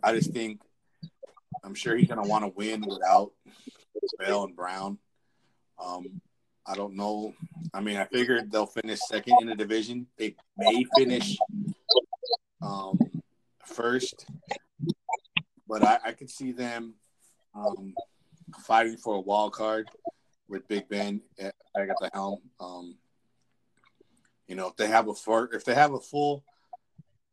I 0.02 0.14
just 0.14 0.32
think 0.32 0.62
I'm 1.62 1.74
sure 1.74 1.94
he's 1.94 2.08
gonna 2.08 2.26
want 2.26 2.42
to 2.42 2.48
win 2.48 2.86
without 2.88 3.32
Bell 4.18 4.44
and 4.44 4.56
Brown. 4.56 4.96
Um, 5.78 6.22
I 6.66 6.74
don't 6.74 6.96
know. 6.96 7.34
I 7.74 7.82
mean, 7.82 7.98
I 7.98 8.06
figured 8.06 8.50
they'll 8.50 8.64
finish 8.64 8.98
second 9.00 9.36
in 9.42 9.48
the 9.48 9.54
division. 9.54 10.06
They 10.16 10.36
may 10.56 10.86
finish 10.96 11.36
um, 12.62 12.98
first, 13.66 14.24
but 15.68 15.84
I, 15.84 15.98
I 16.02 16.12
could 16.12 16.30
see 16.30 16.52
them 16.52 16.94
um, 17.54 17.92
fighting 18.60 18.96
for 18.96 19.16
a 19.16 19.20
wild 19.20 19.52
card 19.52 19.90
with 20.48 20.66
Big 20.66 20.88
Ben 20.88 21.20
at, 21.38 21.54
at 21.76 21.88
the 22.00 22.10
helm. 22.14 22.38
Um, 22.58 22.96
you 24.48 24.54
know, 24.56 24.68
if 24.68 24.76
they 24.76 24.88
have 24.88 25.08
a 25.08 25.14
full, 25.14 25.48
if 25.52 25.64
they 25.64 25.74
have 25.74 25.92
a 25.92 26.00
full, 26.00 26.42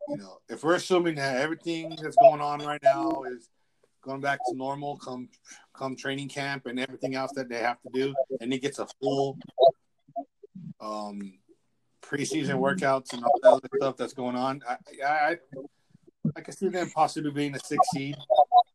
you 0.09 0.17
know, 0.17 0.37
if 0.49 0.63
we're 0.63 0.75
assuming 0.75 1.15
that 1.15 1.37
everything 1.37 1.97
that's 2.01 2.17
going 2.17 2.41
on 2.41 2.59
right 2.59 2.83
now 2.83 3.23
is 3.23 3.49
going 4.03 4.21
back 4.21 4.39
to 4.45 4.55
normal 4.55 4.97
come 4.97 5.29
come 5.73 5.95
training 5.95 6.29
camp 6.29 6.67
and 6.67 6.79
everything 6.79 7.15
else 7.15 7.31
that 7.35 7.49
they 7.49 7.59
have 7.59 7.81
to 7.81 7.89
do, 7.93 8.13
and 8.41 8.51
he 8.51 8.59
gets 8.59 8.79
a 8.79 8.87
full 9.01 9.37
um, 10.81 11.39
preseason 12.03 12.59
workouts 12.59 13.13
and 13.13 13.23
all 13.23 13.39
that 13.41 13.49
other 13.49 13.69
stuff 13.77 13.97
that's 13.97 14.13
going 14.13 14.35
on. 14.35 14.61
I 14.67 14.77
I, 15.03 15.37
I 16.35 16.41
can 16.41 16.55
see 16.55 16.67
them 16.67 16.89
possibly 16.91 17.31
being 17.31 17.55
a 17.55 17.59
six 17.59 17.87
seed, 17.91 18.15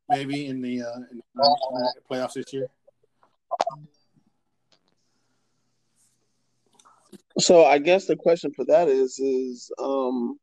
maybe 0.08 0.46
in 0.46 0.62
the, 0.62 0.82
uh, 0.82 0.96
in 1.10 1.22
the 1.34 2.02
playoffs 2.10 2.34
this 2.34 2.52
year. 2.52 2.68
So 7.40 7.64
I 7.64 7.78
guess 7.78 8.06
the 8.06 8.16
question 8.16 8.52
for 8.54 8.64
that 8.66 8.88
is 8.88 9.18
is 9.18 9.70
um 9.78 10.38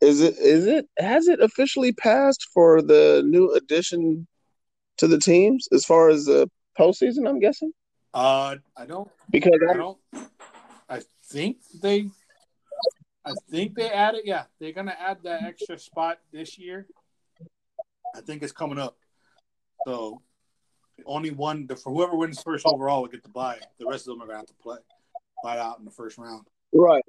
is 0.00 0.20
it 0.20 0.36
is 0.38 0.66
it 0.66 0.86
has 0.98 1.28
it 1.28 1.40
officially 1.40 1.92
passed 1.92 2.48
for 2.52 2.82
the 2.82 3.22
new 3.24 3.52
addition 3.52 4.26
to 4.98 5.06
the 5.06 5.18
teams 5.18 5.68
as 5.72 5.84
far 5.84 6.08
as 6.08 6.24
the 6.24 6.50
postseason? 6.78 7.28
I'm 7.28 7.38
guessing. 7.38 7.72
Uh, 8.12 8.56
I 8.76 8.86
don't 8.86 9.08
because 9.30 9.58
I 9.70 9.74
don't. 9.74 9.98
I 10.88 11.00
think 11.24 11.58
they. 11.80 12.10
I 13.24 13.34
think 13.48 13.76
they 13.76 13.88
added. 13.88 14.22
Yeah, 14.24 14.44
they're 14.58 14.72
gonna 14.72 14.96
add 14.98 15.18
that 15.22 15.44
extra 15.44 15.78
spot 15.78 16.18
this 16.32 16.58
year. 16.58 16.88
I 18.14 18.20
think 18.20 18.42
it's 18.42 18.52
coming 18.52 18.78
up. 18.78 18.98
So 19.86 20.20
only 21.06 21.30
one 21.30 21.68
for 21.68 21.92
whoever 21.92 22.16
wins 22.16 22.42
first 22.42 22.66
overall 22.66 23.02
will 23.02 23.08
get 23.08 23.22
to 23.22 23.30
bye. 23.30 23.60
The 23.78 23.86
rest 23.86 24.08
of 24.08 24.14
them 24.14 24.22
are 24.22 24.26
gonna 24.26 24.38
have 24.38 24.46
to 24.46 24.54
play 24.54 24.78
buy 25.42 25.58
out 25.58 25.78
in 25.78 25.84
the 25.84 25.90
first 25.90 26.18
round. 26.18 26.46
Right. 26.72 27.04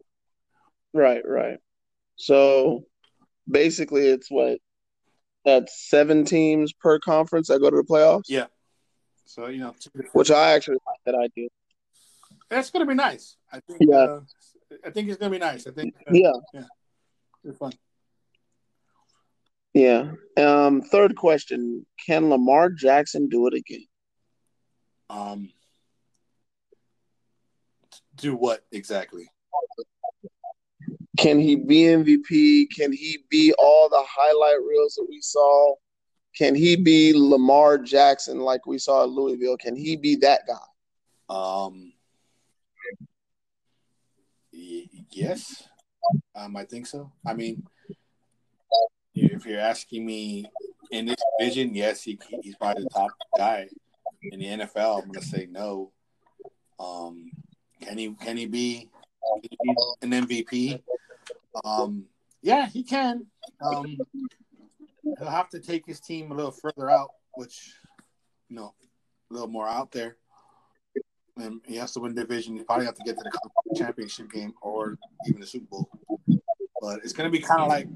Right. 0.93 1.23
Right. 1.27 1.57
So 2.15 2.85
basically, 3.49 4.07
it's 4.07 4.29
what 4.29 4.59
that's 5.45 5.89
seven 5.89 6.25
teams 6.25 6.73
per 6.73 6.99
conference 6.99 7.47
that 7.47 7.59
go 7.59 7.69
to 7.69 7.77
the 7.77 7.83
playoffs. 7.83 8.23
Yeah. 8.27 8.45
So 9.25 9.47
you 9.47 9.59
know, 9.59 9.75
which 10.13 10.31
I 10.31 10.53
actually 10.53 10.77
like 10.85 10.99
that 11.05 11.15
idea. 11.15 11.49
That's 12.49 12.69
going 12.69 12.85
to 12.85 12.89
be 12.89 12.95
nice. 12.95 13.37
I 13.51 13.59
think. 13.61 13.79
Yeah. 13.81 13.95
Uh, 13.95 14.19
I 14.85 14.89
think 14.89 15.09
it's 15.09 15.17
going 15.17 15.31
to 15.31 15.39
be 15.39 15.43
nice. 15.43 15.65
I 15.67 15.71
think. 15.71 15.95
Uh, 15.99 16.11
yeah. 16.11 16.31
Yeah. 16.53 16.63
It's 17.43 17.57
fun. 17.57 17.73
Yeah. 19.73 20.11
Um. 20.37 20.81
Third 20.81 21.15
question: 21.15 21.85
Can 22.05 22.29
Lamar 22.29 22.69
Jackson 22.69 23.29
do 23.29 23.47
it 23.47 23.53
again? 23.53 23.85
Um. 25.09 25.49
Do 28.23 28.37
what 28.37 28.63
exactly? 28.71 29.29
Can 31.17 31.37
he 31.37 31.57
be 31.57 31.81
MVP? 31.81 32.67
Can 32.73 32.93
he 32.93 33.25
be 33.29 33.53
all 33.59 33.89
the 33.89 34.01
highlight 34.07 34.65
reels 34.65 34.95
that 34.95 35.05
we 35.09 35.19
saw? 35.19 35.75
Can 36.33 36.55
he 36.55 36.77
be 36.77 37.11
Lamar 37.13 37.77
Jackson 37.77 38.39
like 38.39 38.65
we 38.65 38.77
saw 38.77 39.03
at 39.03 39.09
Louisville? 39.09 39.57
Can 39.57 39.75
he 39.75 39.97
be 39.97 40.15
that 40.21 40.43
guy? 40.47 41.35
Um, 41.35 41.91
y- 44.53 44.87
yes, 45.11 45.61
um, 46.33 46.55
I 46.55 46.63
think 46.63 46.87
so. 46.87 47.11
I 47.27 47.33
mean, 47.33 47.61
if 49.13 49.45
you're 49.45 49.59
asking 49.59 50.05
me 50.05 50.45
in 50.91 51.07
this 51.07 51.21
division, 51.37 51.75
yes, 51.75 52.03
he, 52.03 52.17
he's 52.41 52.55
probably 52.55 52.83
the 52.83 52.89
top 52.89 53.11
guy 53.37 53.67
in 54.31 54.39
the 54.39 54.45
NFL. 54.45 55.03
I'm 55.03 55.11
gonna 55.11 55.25
say 55.25 55.45
no. 55.51 55.91
Um, 56.79 57.29
can 57.85 57.97
he 57.97 58.13
can 58.13 58.37
he 58.37 58.45
be, 58.45 58.89
an 60.01 60.11
MVP? 60.11 60.81
Um, 61.63 62.05
yeah, 62.41 62.67
he 62.67 62.83
can. 62.83 63.25
Um, 63.61 63.97
he'll 65.17 65.29
have 65.29 65.49
to 65.49 65.59
take 65.59 65.85
his 65.85 65.99
team 65.99 66.31
a 66.31 66.35
little 66.35 66.51
further 66.51 66.89
out, 66.89 67.11
which 67.35 67.73
you 68.49 68.55
know, 68.55 68.73
a 69.29 69.33
little 69.33 69.49
more 69.49 69.67
out 69.67 69.91
there. 69.91 70.17
And 71.37 71.61
he 71.65 71.77
has 71.77 71.91
to 71.93 71.99
win 71.99 72.13
division. 72.13 72.55
He 72.55 72.63
probably 72.63 72.85
have 72.85 72.95
to 72.95 73.03
get 73.03 73.17
to 73.17 73.23
the 73.23 73.75
championship 73.75 74.31
game 74.31 74.53
or 74.61 74.97
even 75.27 75.41
the 75.41 75.47
Super 75.47 75.65
Bowl. 75.65 75.89
But 76.79 76.99
it's 77.03 77.13
going 77.13 77.31
to 77.31 77.35
be 77.35 77.43
kind 77.43 77.61
of 77.61 77.67
like, 77.67 77.87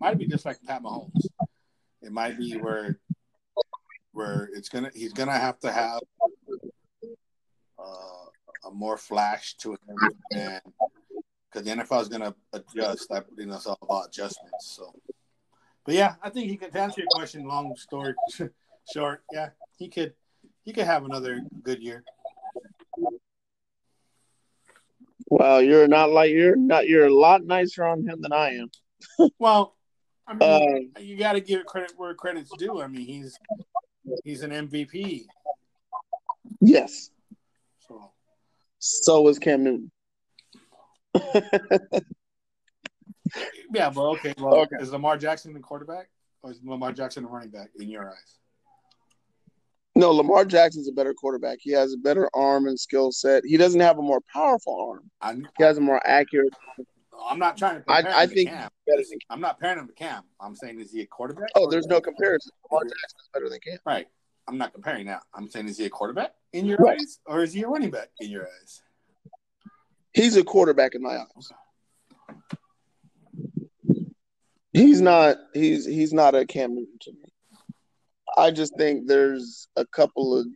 might 0.00 0.18
be 0.18 0.26
just 0.26 0.44
like 0.44 0.60
Pat 0.66 0.82
Mahomes. 0.82 1.26
It 2.02 2.10
might 2.10 2.36
be 2.36 2.54
where, 2.54 2.98
where 4.12 4.50
it's 4.52 4.68
gonna 4.68 4.90
he's 4.94 5.12
gonna 5.12 5.38
have 5.38 5.58
to 5.60 5.72
have 5.72 6.00
more 8.74 8.96
flash 8.96 9.54
to 9.56 9.74
it, 9.74 9.80
and 10.32 10.60
because 11.54 11.66
the 11.66 11.74
NFL 11.74 12.02
is 12.02 12.08
going 12.08 12.22
to 12.22 12.34
adjust. 12.52 13.12
I, 13.12 13.22
you 13.38 13.46
know, 13.46 13.56
it's 13.56 13.66
all 13.66 13.78
about 13.80 14.08
adjustments. 14.08 14.76
So, 14.76 14.92
but 15.84 15.94
yeah, 15.94 16.14
I 16.22 16.30
think 16.30 16.50
he 16.50 16.56
could. 16.56 16.72
To 16.72 16.80
answer 16.80 17.00
your 17.00 17.08
question, 17.10 17.44
long 17.44 17.74
story 17.76 18.14
short, 18.92 19.22
yeah, 19.32 19.50
he 19.76 19.88
could. 19.88 20.14
He 20.64 20.72
could 20.72 20.86
have 20.86 21.04
another 21.04 21.42
good 21.62 21.82
year. 21.82 22.04
Well, 25.28 25.62
you're 25.62 25.88
not 25.88 26.10
like 26.10 26.30
you're 26.30 26.56
not. 26.56 26.88
You're 26.88 27.06
a 27.06 27.14
lot 27.14 27.44
nicer 27.44 27.84
on 27.84 28.06
him 28.06 28.20
than 28.20 28.32
I 28.32 28.54
am. 28.54 28.70
well, 29.38 29.76
I 30.26 30.34
mean, 30.34 30.92
uh, 30.96 31.00
you 31.00 31.16
got 31.16 31.32
to 31.34 31.40
give 31.40 31.64
credit 31.66 31.92
where 31.96 32.14
credit's 32.14 32.50
due. 32.58 32.80
I 32.80 32.88
mean, 32.88 33.06
he's 33.06 33.38
he's 34.24 34.42
an 34.42 34.50
MVP. 34.50 35.26
Yes. 36.60 37.10
So. 38.84 39.28
Is 39.28 39.38
Cam 39.38 39.64
Newton. 39.64 39.90
yeah, 43.72 43.90
but 43.90 44.02
okay. 44.02 44.34
Well, 44.38 44.56
okay. 44.56 44.76
is 44.80 44.92
Lamar 44.92 45.16
Jackson 45.16 45.54
the 45.54 45.60
quarterback 45.60 46.08
or 46.42 46.50
is 46.50 46.60
Lamar 46.62 46.92
Jackson 46.92 47.22
the 47.22 47.30
running 47.30 47.50
back 47.50 47.70
in 47.78 47.88
your 47.88 48.10
eyes? 48.10 48.38
No, 49.96 50.10
Lamar 50.10 50.44
Jackson's 50.44 50.88
a 50.88 50.92
better 50.92 51.14
quarterback. 51.14 51.58
He 51.60 51.70
has 51.70 51.94
a 51.94 51.96
better 51.96 52.28
arm 52.34 52.66
and 52.66 52.78
skill 52.78 53.12
set. 53.12 53.44
He 53.46 53.56
doesn't 53.56 53.80
have 53.80 53.98
a 53.98 54.02
more 54.02 54.20
powerful 54.32 54.90
arm. 54.90 55.10
I'm, 55.20 55.48
he 55.56 55.64
has 55.64 55.78
a 55.78 55.80
more 55.80 56.04
accurate. 56.04 56.52
I'm 57.26 57.38
not 57.38 57.56
trying 57.56 57.82
to. 57.82 57.90
I, 57.90 58.22
I 58.22 58.26
think 58.26 58.50
Cam. 58.50 58.68
I'm 59.30 59.40
not 59.40 59.60
pairing 59.60 59.78
him 59.78 59.86
to 59.86 59.94
Cam. 59.94 60.24
I'm 60.40 60.56
saying 60.56 60.80
is 60.80 60.90
he 60.92 61.02
a 61.02 61.06
quarterback? 61.06 61.48
Oh, 61.54 61.70
there's 61.70 61.86
no 61.86 62.00
comparison. 62.00 62.50
Lamar 62.70 62.84
Jackson's 62.84 63.30
better 63.32 63.48
than 63.48 63.60
Cam. 63.60 63.78
Right. 63.86 64.08
I'm 64.46 64.58
not 64.58 64.72
comparing 64.72 65.06
that. 65.06 65.22
I'm 65.34 65.48
saying 65.48 65.68
is 65.68 65.78
he 65.78 65.86
a 65.86 65.90
quarterback 65.90 66.32
in 66.52 66.66
your 66.66 66.78
right. 66.78 66.98
eyes 67.00 67.18
or 67.26 67.42
is 67.42 67.52
he 67.52 67.62
a 67.62 67.68
running 67.68 67.90
back 67.90 68.08
in 68.20 68.30
your 68.30 68.42
eyes? 68.42 68.82
He's 70.12 70.36
a 70.36 70.44
quarterback 70.44 70.94
in 70.94 71.02
my 71.02 71.18
eyes. 71.18 71.50
He's 74.72 75.00
not. 75.00 75.36
He's 75.54 75.86
he's 75.86 76.12
not 76.12 76.34
a 76.34 76.44
Cam 76.44 76.74
Newton 76.74 76.98
to 77.02 77.12
me. 77.12 77.32
I 78.36 78.50
just 78.50 78.76
think 78.76 79.06
there's 79.06 79.68
a 79.76 79.86
couple 79.86 80.36
of 80.36 80.46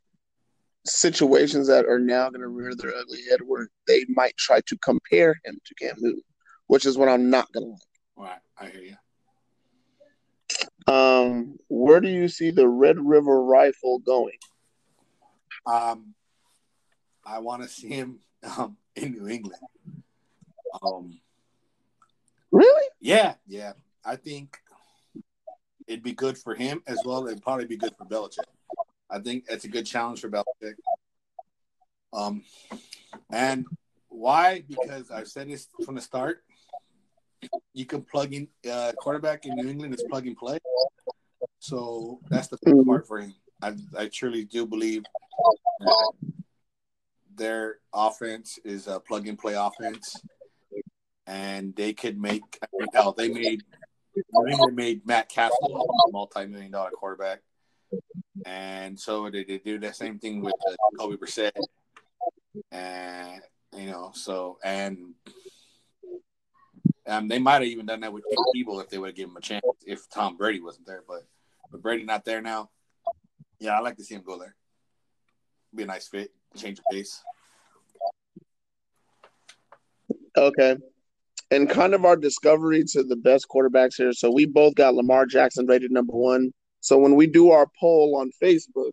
situations 0.85 1.69
that 1.69 1.87
are 1.87 2.01
now 2.01 2.29
going 2.29 2.41
to 2.41 2.49
rear 2.49 2.75
their 2.75 2.95
ugly 2.97 3.21
head 3.31 3.41
where 3.47 3.69
they 3.87 4.05
might 4.09 4.37
try 4.37 4.61
to 4.67 4.77
compare 4.79 5.37
him 5.45 5.59
to 5.65 5.75
Cam 5.75 5.95
Newton, 5.99 6.23
which 6.67 6.87
is 6.87 6.99
what 6.99 7.09
I'm 7.09 7.31
not 7.31 7.51
going 7.53 7.67
to 7.67 7.71
like. 7.71 8.31
Right, 8.31 8.41
I 8.59 8.71
hear 8.71 8.83
you. 8.83 8.97
Um, 10.87 11.59
where 11.69 12.01
do 12.01 12.09
you 12.09 12.29
see 12.29 12.51
the 12.51 12.69
Red 12.69 12.99
River 12.99 13.43
Rifle 13.43 13.99
going? 13.99 14.39
Um, 15.67 16.15
I 17.25 17.41
want 17.41 17.63
to 17.63 17.69
see 17.69 17.89
him 17.89 18.21
um, 18.57 18.77
in 18.97 19.13
New 19.13 19.29
England. 19.29 19.63
Um, 20.83 21.21
really? 22.51 22.89
Yeah, 23.01 23.35
yeah. 23.47 23.73
I 24.05 24.17
think 24.17 24.57
it'd 25.87 26.03
be 26.03 26.13
good 26.13 26.39
for 26.39 26.55
him 26.55 26.83
as 26.87 26.99
well. 27.05 27.27
It'd 27.27 27.43
probably 27.43 27.67
be 27.67 27.77
good 27.77 27.95
for 27.97 28.05
Belichick. 28.07 28.45
I 29.11 29.19
think 29.19 29.45
it's 29.49 29.65
a 29.65 29.69
good 29.69 29.87
challenge 29.87 30.21
for 30.21 30.31
Belichick. 30.31 30.75
Um, 32.13 32.43
and 33.31 33.67
why? 34.09 34.65
Because 34.67 35.11
I've 35.11 35.29
said 35.29 35.49
this 35.49 35.69
from 35.85 35.95
the 35.95 36.01
start. 36.01 36.43
You 37.75 37.87
can 37.87 38.03
plug 38.03 38.33
in 38.33 38.49
uh, 38.71 38.93
quarterback 38.99 39.47
in 39.47 39.55
New 39.55 39.69
England 39.69 39.95
is 39.95 40.05
plug 40.11 40.27
and 40.27 40.37
play. 40.37 40.59
So 41.61 42.21
that's 42.29 42.49
the 42.49 42.57
mm-hmm. 42.57 42.89
part 42.89 43.07
for 43.07 43.21
him. 43.21 43.35
I, 43.63 43.75
I 43.97 44.09
truly 44.09 44.45
do 44.45 44.67
believe 44.67 45.05
that 45.81 46.13
their 47.35 47.79
offense 47.93 48.59
is 48.65 48.87
a 48.87 49.01
plug 49.01 49.27
and 49.27 49.39
play 49.39 49.55
offense, 49.55 50.21
and 51.27 51.75
they 51.75 51.93
could 51.93 52.21
make. 52.21 52.43
I 52.63 52.67
mean, 52.73 52.89
hell, 52.93 53.13
they 53.13 53.29
made 53.29 53.63
they 54.15 54.67
made 54.73 55.07
Matt 55.07 55.29
Cassel 55.29 55.87
a 56.09 56.13
multi-million 56.13 56.71
dollar 56.71 56.91
quarterback, 56.91 57.41
and 58.45 58.99
so 58.99 59.31
they, 59.31 59.45
they 59.45 59.59
do 59.59 59.79
the 59.79 59.93
same 59.93 60.19
thing 60.19 60.43
with 60.43 60.55
uh, 60.69 60.75
Kobe 60.99 61.17
Brissett. 61.17 61.53
and 62.73 63.41
you 63.77 63.91
know, 63.91 64.11
so 64.15 64.59
and 64.65 65.15
um, 67.09 67.29
they 67.29 67.39
might 67.39 67.55
have 67.55 67.65
even 67.65 67.87
done 67.87 68.01
that 68.01 68.13
with 68.13 68.25
Tebow 68.55 68.83
if 68.83 68.91
they 68.91 68.99
would 68.99 69.09
have 69.09 69.17
given 69.17 69.31
him 69.31 69.37
a 69.37 69.41
chance 69.41 69.65
if 69.87 70.09
Tom 70.11 70.37
Brady 70.37 70.61
wasn't 70.61 70.87
there. 70.87 71.03
But 71.09 71.27
but 71.71 71.83
Brady 71.83 72.05
not 72.05 72.25
there 72.25 72.41
now. 72.41 72.71
Yeah, 73.59 73.77
I 73.77 73.81
like 73.81 73.97
to 73.97 74.05
see 74.05 74.15
him 74.15 74.23
go 74.25 74.39
there. 74.39 74.55
Be 75.75 75.83
a 75.83 75.87
nice 75.87 76.09
fit, 76.09 76.31
change 76.57 76.79
of 76.79 76.85
pace. 76.91 77.21
Okay. 80.37 80.77
And 81.51 81.69
kind 81.69 81.95
of 81.95 82.05
our 82.05 82.17
discovery 82.17 82.85
to 82.93 83.03
the 83.03 83.17
best 83.17 83.47
quarterbacks 83.49 83.95
here. 83.97 84.13
So 84.13 84.31
we 84.31 84.47
both 84.47 84.75
got 84.75 84.95
Lamar 84.95 85.27
Jackson 85.27 85.67
rated 85.67 85.91
number 85.91 86.13
one. 86.13 86.53
So 86.81 86.99
when 86.99 87.17
we 87.17 87.27
do 87.27 87.51
our 87.51 87.67
poll 87.81 88.17
on 88.17 88.31
Facebook, 88.43 88.93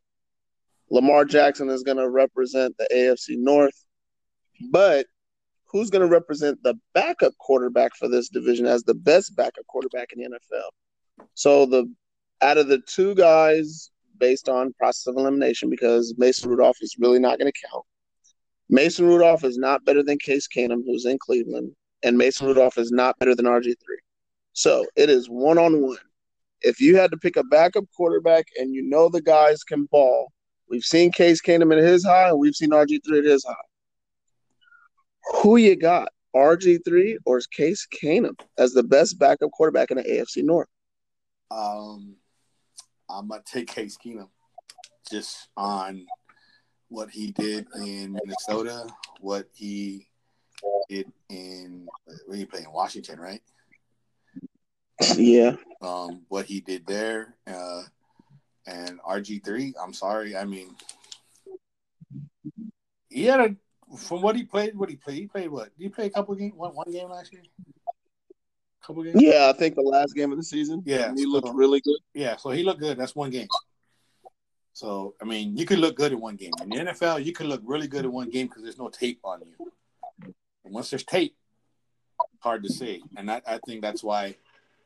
Lamar 0.90 1.26
Jackson 1.26 1.70
is 1.70 1.84
going 1.84 1.98
to 1.98 2.10
represent 2.10 2.76
the 2.78 2.88
AFC 2.94 3.38
North. 3.38 3.86
But 4.72 5.06
who's 5.76 5.90
going 5.90 6.02
to 6.02 6.08
represent 6.08 6.58
the 6.64 6.74
backup 6.94 7.34
quarterback 7.38 7.94
for 7.98 8.08
this 8.08 8.30
division 8.30 8.66
as 8.66 8.84
the 8.84 8.94
best 8.94 9.36
backup 9.36 9.68
quarterback 9.68 10.14
in 10.14 10.22
the 10.22 10.30
NFL? 10.30 11.26
So 11.34 11.66
the 11.66 11.94
out 12.42 12.58
of 12.58 12.70
the 12.70 12.80
two 12.88 13.14
guys, 13.14 13.92
based 14.18 14.48
on 14.48 14.72
process 14.80 15.08
of 15.08 15.18
elimination, 15.18 15.70
because 15.70 16.16
Mason 16.18 16.50
Rudolph 16.50 16.78
is 16.80 16.96
really 16.98 17.20
not 17.20 17.40
going 17.40 17.52
to 17.52 17.68
count. 17.70 17.84
Mason 18.70 19.06
Rudolph 19.06 19.44
is 19.44 19.58
not 19.58 19.84
better 19.84 20.02
than 20.02 20.18
Case 20.18 20.48
Keenum, 20.48 20.84
who's 20.86 21.06
in 21.06 21.20
Cleveland, 21.20 21.74
and 22.04 22.18
Mason 22.18 22.48
Rudolph 22.48 22.78
is 22.78 22.92
not 22.92 23.20
better 23.20 23.36
than 23.36 23.46
RG3. 23.46 23.76
So 24.54 24.86
it 24.96 25.10
is 25.10 25.28
one 25.28 25.58
on 25.58 25.82
one. 25.82 25.98
If 26.62 26.80
you 26.80 26.96
had 26.96 27.12
to 27.12 27.18
pick 27.18 27.36
a 27.36 27.44
backup 27.44 27.84
quarterback 27.98 28.46
and 28.58 28.74
you 28.74 28.82
know 28.82 29.10
the 29.10 29.22
guys 29.22 29.66
can 29.66 29.90
ball, 29.92 30.32
we've 30.70 30.86
seen 30.86 31.12
Case 31.12 31.42
Keenum 31.42 31.74
at 31.78 31.84
his 31.84 32.06
high 32.06 32.30
and 32.30 32.40
we've 32.40 32.56
seen 32.56 32.70
RG3 32.70 33.18
at 33.18 33.26
his 33.26 33.44
high. 33.44 33.56
Who 35.42 35.58
you 35.58 35.76
got, 35.76 36.10
RG3 36.36 37.18
or 37.26 37.40
Case 37.52 37.88
Keenum 37.94 38.38
as 38.58 38.74
the 38.74 38.84
best 38.84 39.18
backup 39.18 39.52
quarterback 39.52 39.92
in 39.92 39.98
the 39.98 40.04
AFC 40.04 40.44
North? 40.44 40.68
Um, 41.50 42.16
I'm 43.10 43.28
gonna 43.28 43.42
take 43.46 43.68
Case 43.68 43.98
Keenum 43.98 44.30
just 45.10 45.48
on 45.56 46.06
what 46.90 47.10
he 47.10 47.32
did 47.32 47.68
in 47.76 48.14
Minnesota, 48.14 48.88
what 49.20 49.48
he 49.54 50.08
did 50.90 51.12
in 51.30 51.88
where 52.26 52.38
he 52.38 52.46
played 52.46 52.66
in 52.66 52.72
Washington, 52.72 53.20
right? 53.20 53.42
Yeah. 55.16 55.56
Um, 55.82 56.24
what 56.30 56.46
he 56.46 56.62
did 56.62 56.88
there, 56.88 57.36
uh, 57.48 57.84
and 58.66 59.00
RG 59.02 59.44
three. 59.44 59.74
I'm 59.82 59.94
sorry, 59.94 60.36
I 60.36 60.46
mean, 60.46 60.76
he 63.10 63.26
had 63.26 63.40
a 63.40 63.56
from 63.96 64.22
what 64.22 64.36
he 64.36 64.44
played. 64.44 64.76
What 64.76 64.90
he 64.90 64.96
played? 64.96 65.18
He 65.18 65.28
played 65.28 65.50
what? 65.50 65.76
Did 65.78 65.84
he 65.84 65.90
play 65.90 66.06
a 66.06 66.10
couple 66.10 66.36
games? 66.36 66.54
One, 66.56 66.76
one 66.76 66.92
game 66.92 67.10
last 67.10 67.32
year. 67.34 67.42
Couple 68.86 69.04
games. 69.04 69.22
Yeah, 69.22 69.50
I 69.50 69.58
think 69.58 69.76
the 69.76 69.82
last 69.82 70.16
game 70.16 70.32
of 70.32 70.38
the 70.38 70.44
season. 70.44 70.84
Yeah, 70.86 71.12
he 71.16 71.24
so, 71.24 71.30
looked 71.30 71.50
really 71.54 71.82
good. 71.82 71.98
Yeah, 72.14 72.38
so 72.38 72.52
he 72.52 72.64
looked 72.64 72.80
good. 72.80 72.98
That's 72.98 73.16
one 73.16 73.32
game. 73.32 73.48
So 74.74 75.16
I 75.22 75.26
mean, 75.26 75.58
you 75.58 75.66
could 75.66 75.80
look 75.80 75.96
good 75.96 76.12
in 76.12 76.20
one 76.20 76.36
game. 76.36 76.52
In 76.62 76.70
the 76.70 76.76
NFL, 76.78 77.24
you 77.24 77.34
can 77.34 77.48
look 77.48 77.62
really 77.64 77.88
good 77.88 78.06
in 78.06 78.12
one 78.12 78.30
game 78.30 78.48
because 78.48 78.64
there's 78.64 78.78
no 78.78 78.90
tape 78.90 79.20
on 79.24 79.42
you. 79.42 79.72
And 80.66 80.74
once 80.74 80.90
there's 80.90 81.04
tape, 81.04 81.36
hard 82.40 82.64
to 82.64 82.70
see. 82.70 83.04
And 83.18 83.32
I, 83.32 83.42
I 83.48 83.60
think 83.66 83.82
that's 83.82 84.04
why 84.04 84.36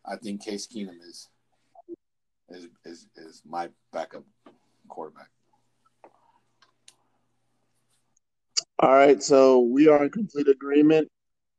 I 0.06 0.16
think 0.16 0.44
Case 0.44 0.68
Keenum 0.68 1.02
is 1.02 1.28
is 2.50 2.68
is, 2.86 3.08
is 3.16 3.42
my 3.46 3.70
backup 3.92 4.24
quarterback. 4.88 5.30
All 8.82 8.94
right, 8.94 9.22
so 9.22 9.60
we 9.60 9.90
are 9.90 10.06
in 10.06 10.10
complete 10.10 10.48
agreement. 10.48 11.10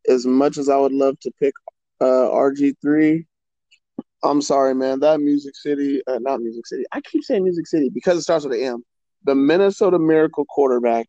As 0.09 0.25
much 0.25 0.57
as 0.57 0.71
I 0.71 0.79
would 0.79 0.93
love 0.93 1.21
to 1.21 1.31
pick 1.39 1.53
uh, 2.01 2.05
RG 2.05 2.77
three, 2.81 3.27
I'm 4.25 4.41
sorry, 4.41 4.75
man. 4.75 5.01
That 5.01 5.21
Music 5.21 5.55
City, 5.55 6.01
uh, 6.07 6.19
not 6.19 6.41
Music 6.41 6.67
City. 6.67 6.85
I 6.93 7.03
keep 7.03 7.23
saying 7.23 7.45
Music 7.45 7.67
City 7.67 7.91
because 7.93 8.17
it 8.17 8.23
starts 8.23 8.47
with 8.47 8.55
an 8.55 8.65
M. 8.65 8.85
The 9.25 9.35
Minnesota 9.35 9.99
Miracle 9.99 10.47
quarterback, 10.47 11.09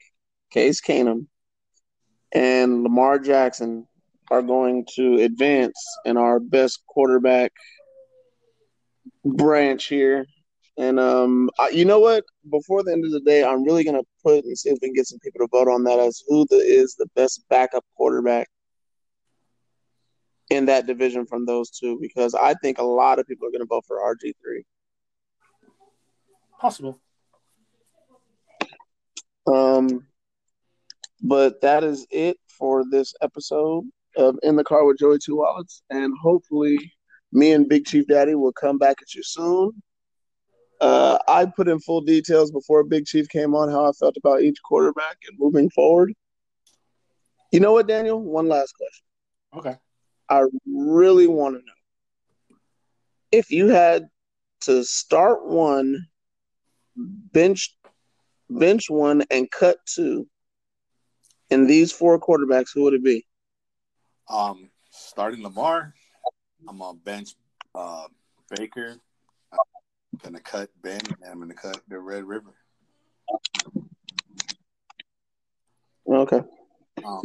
Case 0.52 0.82
Keenum, 0.82 1.28
and 2.34 2.84
Lamar 2.84 3.18
Jackson 3.18 3.88
are 4.30 4.42
going 4.42 4.86
to 4.96 5.22
advance 5.22 5.82
in 6.04 6.18
our 6.18 6.42
best 6.42 6.84
quarterback 6.88 7.54
branch 9.24 9.86
here. 9.86 10.26
And 10.82 11.00
um, 11.00 11.52
I, 11.60 11.70
you 11.70 11.86
know 11.86 12.00
what? 12.00 12.24
Before 12.50 12.82
the 12.82 12.92
end 12.92 13.06
of 13.06 13.12
the 13.12 13.20
day, 13.20 13.44
I'm 13.44 13.64
really 13.64 13.84
gonna 13.84 14.02
put 14.24 14.46
and 14.46 14.58
see 14.58 14.70
if 14.72 14.80
we 14.82 14.88
can 14.88 14.96
get 14.96 15.06
some 15.06 15.20
people 15.20 15.40
to 15.46 15.48
vote 15.52 15.68
on 15.68 15.84
that 15.84 16.00
as 16.00 16.24
who 16.28 16.48
the, 16.50 16.56
is 16.56 16.96
the 16.96 17.06
best 17.16 17.44
backup 17.50 17.86
quarterback 17.96 18.50
in 20.50 20.66
that 20.66 20.88
division 20.88 21.28
from 21.28 21.46
those 21.46 21.70
two 21.70 22.00
because 22.02 22.34
I 22.34 22.56
think 22.56 22.80
a 22.80 22.84
lot 22.84 23.20
of 23.20 23.28
people 23.28 23.48
are 23.48 23.52
going 23.52 23.62
to 23.62 23.68
vote 23.68 23.86
for 23.88 23.98
RG 24.00 24.34
three. 24.42 24.64
Possible. 26.60 27.00
Um, 29.46 30.08
but 31.22 31.62
that 31.62 31.84
is 31.84 32.08
it 32.10 32.38
for 32.58 32.86
this 32.90 33.14
episode 33.22 33.84
of 34.18 34.40
In 34.42 34.56
the 34.56 34.64
Car 34.64 34.84
with 34.86 34.98
Joey 34.98 35.20
Two 35.24 35.38
Wallets, 35.38 35.84
and 35.92 36.12
hopefully, 36.20 36.92
me 37.32 37.52
and 37.52 37.70
Big 37.70 37.86
Chief 37.86 38.08
Daddy 38.08 38.34
will 38.34 38.52
come 38.52 38.80
back 38.80 38.98
at 39.00 39.14
you 39.14 39.22
soon. 39.22 39.74
Uh, 40.82 41.18
I 41.28 41.46
put 41.46 41.70
in 41.70 41.80
full 41.80 42.02
details 42.02 42.52
before 42.52 42.84
Big 42.84 43.06
Chief 43.06 43.30
came 43.30 43.54
on 43.54 43.70
how 43.70 43.88
I 43.88 43.92
felt 43.92 44.18
about 44.18 44.42
each 44.42 44.58
quarterback 44.64 45.18
and 45.30 45.38
moving 45.40 45.70
forward. 45.70 46.14
You 47.52 47.60
know 47.60 47.72
what, 47.72 47.88
Daniel? 47.88 48.20
One 48.20 48.48
last 48.48 48.74
question. 48.74 49.06
Okay. 49.58 49.78
I 50.28 50.44
really 50.66 51.28
want 51.28 51.56
to 51.56 51.60
know 51.60 52.58
if 53.32 53.52
you 53.52 53.68
had 53.68 54.08
to 54.62 54.84
start 54.84 55.46
one, 55.46 56.08
bench 56.96 57.76
bench 58.50 58.90
one, 58.90 59.24
and 59.32 59.50
cut 59.52 59.78
two 59.86 60.28
in 61.50 61.68
these 61.68 61.92
four 61.92 62.20
quarterbacks, 62.20 62.70
who 62.74 62.84
would 62.84 62.94
it 62.94 63.04
be? 63.04 63.26
Um, 64.30 64.70
starting 64.92 65.44
Lamar, 65.44 65.94
I'm 66.68 66.82
on 66.82 66.98
bench 66.98 67.36
uh, 67.76 68.08
Baker. 68.50 68.96
I'm 70.24 70.32
gonna 70.32 70.44
cut 70.44 70.70
Ben, 70.82 71.02
and 71.22 71.32
I'm 71.32 71.40
gonna 71.40 71.54
cut 71.54 71.82
the 71.88 72.00
Red 72.00 72.26
River. 72.26 72.54
Okay. 76.08 76.42
Um, 77.04 77.22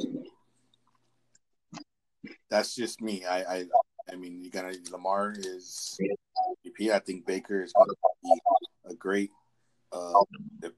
that's 2.48 2.74
just 2.74 3.02
me. 3.02 3.24
I, 3.24 3.42
I, 3.42 3.64
I 4.10 4.16
mean, 4.16 4.42
you 4.42 4.50
gotta 4.50 4.78
Lamar 4.90 5.34
is 5.36 5.98
MVP. 6.66 6.90
I 6.90 7.00
think 7.00 7.26
Baker 7.26 7.62
is 7.62 7.72
going 7.72 7.88
to 7.88 7.96
be 8.22 8.40
a 8.90 8.94
great, 8.94 9.30
uh, 9.92 10.12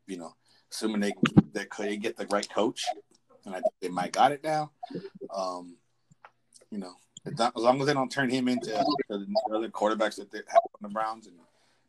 you 0.06 0.16
know, 0.16 0.34
assuming 0.72 1.00
they 1.00 1.12
that 1.52 1.68
they 1.78 1.96
get 1.96 2.16
the 2.16 2.26
right 2.26 2.48
coach, 2.48 2.84
and 3.44 3.54
I 3.54 3.60
think 3.60 3.74
they 3.80 3.88
might 3.88 4.12
got 4.12 4.32
it 4.32 4.42
now. 4.42 4.72
Um, 5.34 5.76
you 6.70 6.78
know, 6.78 6.94
not, 7.36 7.52
as 7.56 7.62
long 7.62 7.80
as 7.80 7.86
they 7.86 7.94
don't 7.94 8.10
turn 8.10 8.30
him 8.30 8.48
into 8.48 8.70
the 9.08 9.26
other 9.54 9.68
quarterbacks 9.68 10.16
that 10.16 10.30
they 10.32 10.38
have 10.38 10.62
on 10.74 10.82
the 10.82 10.88
Browns 10.88 11.26
and 11.26 11.36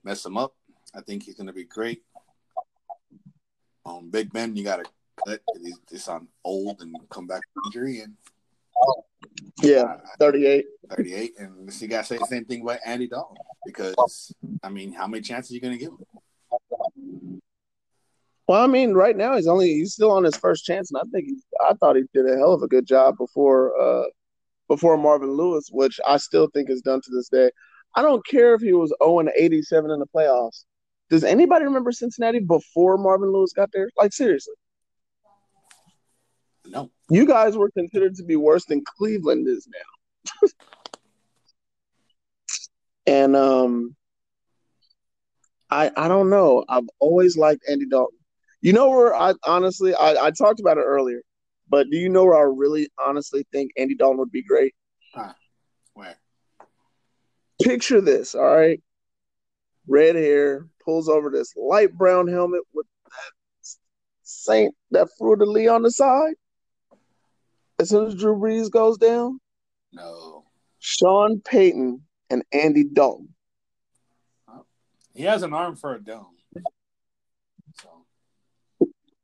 mess 0.04 0.26
him 0.26 0.38
up, 0.38 0.54
I 0.96 1.02
think 1.02 1.24
he's 1.24 1.36
going 1.36 1.48
to 1.48 1.54
be 1.54 1.66
great. 1.66 2.04
Um, 3.86 4.10
Big 4.10 4.32
Ben, 4.32 4.56
you 4.56 4.64
got 4.64 4.84
to 4.84 4.92
cut. 5.26 5.42
He's 5.62 5.80
just 5.90 6.10
on 6.10 6.28
old 6.44 6.82
and 6.82 6.96
come 7.10 7.28
back 7.28 7.42
from 7.54 7.64
injury 7.68 8.02
and 8.02 8.16
yeah, 9.62 9.98
38. 10.20 10.66
38. 10.90 11.34
And 11.40 11.68
this 11.68 11.82
you 11.82 11.88
got 11.88 12.02
to 12.02 12.08
say 12.08 12.18
the 12.18 12.26
same 12.26 12.46
thing 12.46 12.62
about 12.62 12.80
Andy 12.86 13.08
Dalton 13.08 13.38
because, 13.66 14.34
I 14.64 14.70
mean, 14.70 14.94
how 14.94 15.08
many 15.08 15.22
chances 15.22 15.52
are 15.52 15.56
you 15.56 15.62
going 15.62 15.78
to 15.78 15.80
give 15.80 15.92
him? 15.92 17.42
Well, 18.48 18.64
I 18.64 18.68
mean, 18.68 18.94
right 18.94 19.16
now 19.16 19.36
he's 19.36 19.48
only 19.48 19.68
he's 19.76 19.94
still 19.94 20.12
on 20.12 20.24
his 20.24 20.36
first 20.36 20.66
chance, 20.66 20.92
and 20.92 21.00
I 21.00 21.04
think 21.12 21.26
he, 21.28 21.38
I 21.62 21.74
thought 21.74 21.96
he 21.96 22.04
did 22.16 22.28
a 22.28 22.36
hell 22.36 22.54
of 22.54 22.64
a 22.64 22.68
good 22.68 22.88
job 22.88 23.16
before 23.18 23.80
uh 23.80 24.06
before 24.68 24.98
Marvin 24.98 25.32
Lewis, 25.32 25.70
which 25.72 26.00
I 26.08 26.18
still 26.18 26.48
think 26.48 26.70
is 26.70 26.82
done 26.82 27.00
to 27.02 27.12
this 27.12 27.30
day. 27.30 27.52
I 28.00 28.02
don't 28.02 28.26
care 28.26 28.54
if 28.54 28.62
he 28.62 28.72
was 28.72 28.96
0 29.04 29.20
and 29.20 29.30
87 29.36 29.92
in 29.92 30.00
the 30.00 30.08
playoffs. 30.08 30.64
Does 31.10 31.26
anybody 31.26 31.66
remember 31.66 31.92
Cincinnati 31.92 32.40
before 32.40 32.98
Marvin 32.98 33.34
Lewis 33.34 33.52
got 33.52 33.74
there? 33.74 33.90
Like 33.98 34.14
seriously? 34.14 34.54
No. 36.66 36.90
You 37.10 37.28
guys 37.28 37.58
were 37.58 37.70
considered 37.72 38.16
to 38.16 38.24
be 38.24 38.38
worse 38.38 38.64
than 38.64 38.86
Cleveland 38.86 39.50
is 39.50 39.68
now. 39.68 40.48
and 43.06 43.36
um 43.36 43.98
I 45.70 45.92
I 45.98 46.08
don't 46.08 46.30
know. 46.30 46.64
I've 46.70 46.88
always 47.00 47.36
liked 47.36 47.66
Andy 47.70 47.86
Dalton. 47.86 48.18
You 48.62 48.72
know 48.72 48.92
where 48.92 49.14
I 49.14 49.34
honestly 49.46 49.94
I, 49.94 50.28
I 50.28 50.32
talked 50.32 50.62
about 50.62 50.78
it 50.78 50.86
earlier, 50.86 51.22
but 51.68 51.90
do 51.90 51.98
you 51.98 52.08
know 52.08 52.24
where 52.24 52.38
I 52.38 52.44
really 52.44 52.88
honestly 52.98 53.46
think 53.52 53.72
Andy 53.76 53.96
Dalton 53.96 54.20
would 54.20 54.32
be 54.32 54.44
great? 54.44 54.74
Huh. 55.14 55.34
Where? 55.96 56.16
Picture 57.62 58.02
this, 58.02 58.36
all 58.36 58.56
right. 58.56 58.82
Red 59.88 60.16
hair, 60.16 60.68
pulls 60.84 61.10
over 61.10 61.30
this 61.30 61.54
light 61.56 61.94
brown 61.94 62.28
helmet 62.28 62.62
with 62.74 62.86
that 63.06 63.78
Saint, 64.24 64.76
that 64.92 65.10
Fleur 65.18 65.36
de 65.36 65.46
Lis 65.46 65.70
on 65.70 65.84
the 65.84 65.92
side? 65.92 66.36
As 67.80 67.90
soon 67.90 68.08
as 68.08 68.16
Drew 68.16 68.36
Brees 68.36 68.70
goes 68.70 68.98
down? 68.98 69.40
No. 69.92 70.46
Sean 70.80 71.42
Payton 71.42 72.02
and 72.30 72.44
Andy 72.52 72.84
Dalton. 72.84 73.30
He 75.14 75.24
has 75.24 75.44
an 75.44 75.54
arm 75.54 75.76
for 75.76 75.96
a 75.96 76.02
dome. 76.02 76.28
So. 77.82 78.06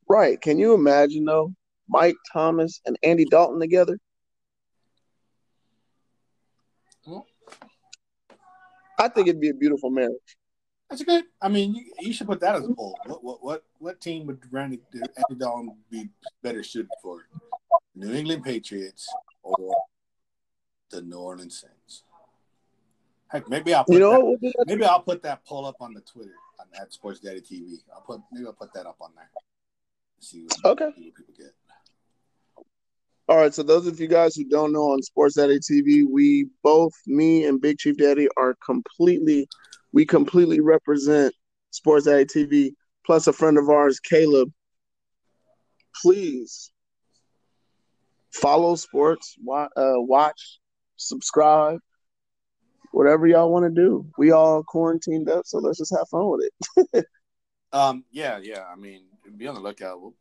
Right. 0.10 0.42
Can 0.42 0.60
you 0.60 0.74
imagine 0.74 1.26
though? 1.26 1.54
Mike 1.88 2.18
Thomas 2.34 2.82
and 2.86 2.98
Andy 3.04 3.26
Dalton 3.26 3.60
together? 3.60 3.98
I 9.00 9.08
think 9.08 9.28
it'd 9.28 9.42
be 9.42 9.50
a 9.50 9.54
beautiful 9.54 9.90
marriage. 9.90 10.38
That's 10.90 11.04
good. 11.04 11.26
I 11.42 11.50
mean, 11.50 11.76
you, 11.76 11.86
you 12.00 12.14
should 12.14 12.28
put 12.28 12.40
that 12.42 12.56
as 12.56 12.64
a 12.64 12.74
poll. 12.74 12.98
What 13.06 13.24
what 13.24 13.44
what 13.44 13.64
what 13.80 14.02
team 14.02 14.28
would 14.28 14.40
Randy 14.52 14.80
Andy 14.94 15.40
Dalton 15.40 15.76
be 15.90 16.10
better 16.44 16.64
suited 16.64 16.92
for? 17.02 17.26
New 17.96 18.14
England 18.14 18.44
Patriots 18.44 19.08
or 19.42 19.76
the 20.92 21.02
New 21.02 21.18
Orleans 21.18 21.60
Saints? 21.62 22.04
Heck, 23.30 23.50
maybe 23.50 23.74
I'll 23.74 23.84
put 23.84 23.94
you 23.94 24.00
know 24.00 24.38
that, 24.42 24.66
maybe 24.68 24.86
I'll 24.86 25.02
put 25.02 25.24
that 25.24 25.44
poll 25.46 25.66
up 25.66 25.78
on 25.80 25.94
the 25.94 26.02
Twitter 26.02 26.36
on 26.60 26.68
at 26.80 26.94
Sports 26.94 27.20
Daddy 27.20 27.42
TV. 27.42 27.78
I'll 27.94 28.02
put 28.02 28.22
maybe 28.32 28.46
I'll 28.46 28.54
put 28.54 28.74
that 28.74 28.86
up 28.86 28.98
on 29.02 29.12
there. 29.16 29.30
See 30.20 30.44
what, 30.44 30.72
okay. 30.72 30.92
See 30.96 31.06
what 31.06 31.16
people 31.16 31.34
get. 31.38 31.54
All 33.28 33.38
right, 33.38 33.54
so 33.54 33.64
those 33.64 33.88
of 33.88 34.00
you 34.00 34.08
guys 34.08 34.36
who 34.36 34.44
don't 34.44 34.72
know 34.72 34.92
on 34.92 35.02
Sports 35.02 35.36
Daddy 35.36 35.58
TV, 35.58 36.04
we 36.08 36.48
both, 36.62 36.94
me 37.08 37.46
and 37.46 37.60
Big 37.60 37.80
Chief 37.80 37.98
Daddy, 37.98 38.28
are 38.38 38.56
completely, 38.64 39.48
we 39.94 40.06
completely 40.06 40.60
represent 40.60 41.34
Sports 41.72 42.06
Daddy 42.06 42.26
TV. 42.26 42.74
Plus, 43.04 43.26
a 43.26 43.34
friend 43.34 43.58
of 43.58 43.68
ours, 43.68 44.00
Caleb. 44.00 44.52
Please 46.04 46.72
follow 48.32 48.76
sports, 48.76 49.36
watch, 49.44 49.72
uh, 49.76 49.94
watch 49.96 50.60
subscribe, 50.98 51.80
whatever 52.92 53.26
y'all 53.26 53.52
want 53.52 53.66
to 53.66 53.72
do. 53.72 54.06
We 54.18 54.32
all 54.32 54.64
quarantined 54.64 55.30
up, 55.30 55.46
so 55.46 55.58
let's 55.60 55.80
just 55.80 55.96
have 55.98 56.08
fun 56.10 56.30
with 56.30 56.50
it. 56.94 57.06
um, 57.74 58.04
yeah, 58.12 58.38
yeah. 58.42 58.66
I 58.72 58.76
mean, 58.76 59.06
be 59.36 59.48
on 59.48 59.56
the 59.56 59.62
lookout. 59.62 60.00
Well, 60.02 60.14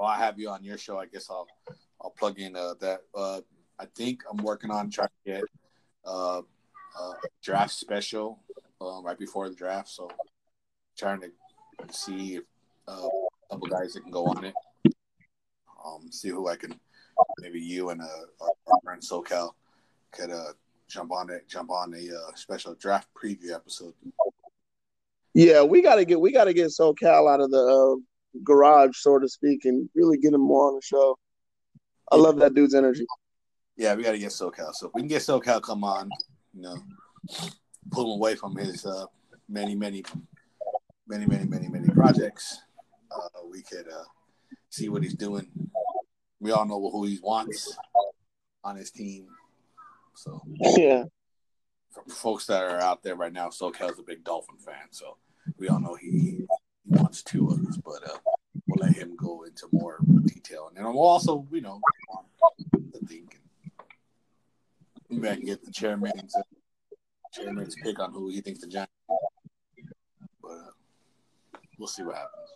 I'll 0.00 0.18
have 0.18 0.38
you 0.38 0.48
on 0.48 0.64
your 0.64 0.78
show. 0.78 0.98
I 0.98 1.06
guess 1.06 1.28
I'll 1.30 1.46
I'll 2.00 2.10
plug 2.10 2.38
in 2.38 2.56
uh, 2.56 2.74
that. 2.80 3.00
Uh, 3.14 3.40
I 3.78 3.86
think 3.94 4.22
I'm 4.30 4.42
working 4.42 4.70
on 4.70 4.90
trying 4.90 5.08
to 5.26 5.32
get 5.32 5.44
uh, 6.04 6.42
a 6.98 7.12
draft 7.42 7.72
special 7.72 8.40
uh, 8.80 9.00
right 9.02 9.18
before 9.18 9.48
the 9.48 9.54
draft. 9.54 9.88
So 9.88 10.10
trying 10.96 11.20
to 11.20 11.30
see 11.90 12.36
if 12.36 12.44
uh, 12.88 13.06
a 13.06 13.54
couple 13.54 13.68
guys 13.68 13.94
that 13.94 14.02
can 14.02 14.10
go 14.10 14.26
on 14.26 14.44
it. 14.44 14.54
Um, 15.84 16.10
see 16.10 16.28
who 16.28 16.48
I 16.48 16.56
can. 16.56 16.78
Maybe 17.38 17.60
you 17.60 17.90
and 17.90 18.00
uh, 18.00 18.06
our, 18.40 18.80
friend 18.82 19.02
SoCal 19.02 19.50
could 20.12 20.30
uh, 20.30 20.52
jump 20.88 21.12
on 21.12 21.30
it, 21.30 21.48
jump 21.48 21.70
on 21.70 21.94
a 21.94 22.14
uh, 22.14 22.34
special 22.34 22.74
draft 22.74 23.08
preview 23.14 23.54
episode. 23.54 23.94
Yeah, 25.34 25.62
we 25.62 25.80
gotta 25.80 26.04
get 26.04 26.20
we 26.20 26.32
gotta 26.32 26.52
get 26.52 26.68
SoCal 26.68 27.32
out 27.32 27.40
of 27.40 27.50
the 27.50 27.58
uh, 27.96 28.38
garage, 28.42 28.96
so 28.96 29.18
to 29.18 29.28
speak, 29.28 29.64
and 29.64 29.88
really 29.94 30.18
get 30.18 30.34
him 30.34 30.40
more 30.40 30.68
on 30.68 30.74
the 30.74 30.82
show. 30.82 31.18
I 32.10 32.16
love 32.16 32.36
that 32.38 32.54
dude's 32.54 32.74
energy. 32.74 33.06
Yeah, 33.76 33.94
we 33.94 34.02
got 34.02 34.12
to 34.12 34.18
get 34.18 34.30
SoCal. 34.30 34.72
So 34.74 34.88
if 34.88 34.94
we 34.94 35.02
can 35.02 35.08
get 35.08 35.22
SoCal 35.22 35.62
come 35.62 35.84
on, 35.84 36.10
you 36.52 36.62
know, 36.62 36.76
pull 37.90 38.12
him 38.12 38.18
away 38.18 38.34
from 38.34 38.56
his 38.56 38.84
uh, 38.84 39.06
many, 39.48 39.74
many, 39.74 40.04
many, 41.06 41.26
many, 41.26 41.44
many, 41.46 41.68
many 41.68 41.88
projects, 41.88 42.60
uh, 43.10 43.46
we 43.50 43.62
could 43.62 43.86
uh, 43.88 44.04
see 44.70 44.88
what 44.88 45.02
he's 45.02 45.14
doing. 45.14 45.50
We 46.40 46.52
all 46.52 46.66
know 46.66 46.90
who 46.90 47.04
he 47.04 47.18
wants 47.22 47.76
on 48.64 48.76
his 48.76 48.90
team. 48.90 49.28
So 50.14 50.42
yeah, 50.58 51.04
for 51.90 52.04
folks 52.08 52.46
that 52.46 52.62
are 52.62 52.80
out 52.80 53.02
there 53.02 53.16
right 53.16 53.32
now, 53.32 53.48
SoCal's 53.48 53.98
a 53.98 54.02
big 54.02 54.24
Dolphin 54.24 54.56
fan, 54.58 54.88
so 54.90 55.16
we 55.58 55.68
all 55.68 55.80
know 55.80 55.94
he, 55.94 56.10
he 56.10 56.46
wants 56.84 57.22
two 57.22 57.48
of 57.48 57.64
us, 57.66 57.78
but 57.78 58.08
uh, 58.08 58.18
let 58.80 58.96
him 58.96 59.14
go 59.16 59.42
into 59.42 59.68
more 59.72 59.98
detail, 60.24 60.68
and 60.68 60.76
then 60.76 60.84
we'll 60.84 61.02
also, 61.02 61.46
you 61.52 61.60
know, 61.60 61.80
the 62.92 62.98
thing. 63.06 63.28
Maybe 65.10 65.28
I 65.28 65.36
get 65.36 65.64
the 65.64 65.70
chairman 65.70 66.12
to 66.16 66.42
chairman's 67.32 67.76
pick 67.82 68.00
on 68.00 68.12
who 68.12 68.30
he 68.30 68.40
thinks 68.40 68.60
the 68.60 68.66
Giants. 68.66 68.92
But 70.42 70.48
uh, 70.48 70.70
we'll 71.78 71.88
see 71.88 72.02
what 72.02 72.16
happens. 72.16 72.48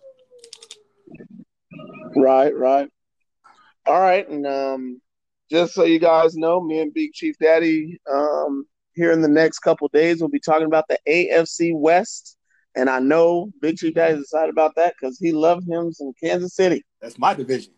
Right, 2.16 2.56
right. 2.56 2.88
All 3.86 4.00
right, 4.00 4.28
and 4.28 4.46
um, 4.46 5.00
just 5.50 5.74
so 5.74 5.84
you 5.84 5.98
guys 5.98 6.36
know, 6.36 6.62
me 6.62 6.80
and 6.80 6.94
Big 6.94 7.12
Chief 7.12 7.36
Daddy, 7.38 8.00
um, 8.10 8.66
here 8.94 9.12
in 9.12 9.20
the 9.20 9.28
next 9.28 9.58
couple 9.58 9.88
days, 9.88 10.20
we'll 10.20 10.30
be 10.30 10.40
talking 10.40 10.66
about 10.66 10.86
the 10.88 10.98
AFC 11.06 11.76
West. 11.76 12.38
And 12.76 12.90
I 12.90 12.98
know 12.98 13.52
Big 13.60 13.76
Chief 13.76 13.94
Daddy's 13.94 14.22
excited 14.22 14.50
about 14.50 14.74
that 14.76 14.94
because 14.98 15.18
he 15.18 15.32
loved 15.32 15.68
him 15.68 15.92
some 15.92 16.12
Kansas 16.22 16.54
City. 16.54 16.82
That's 17.00 17.18
my 17.18 17.34
division. 17.34 17.72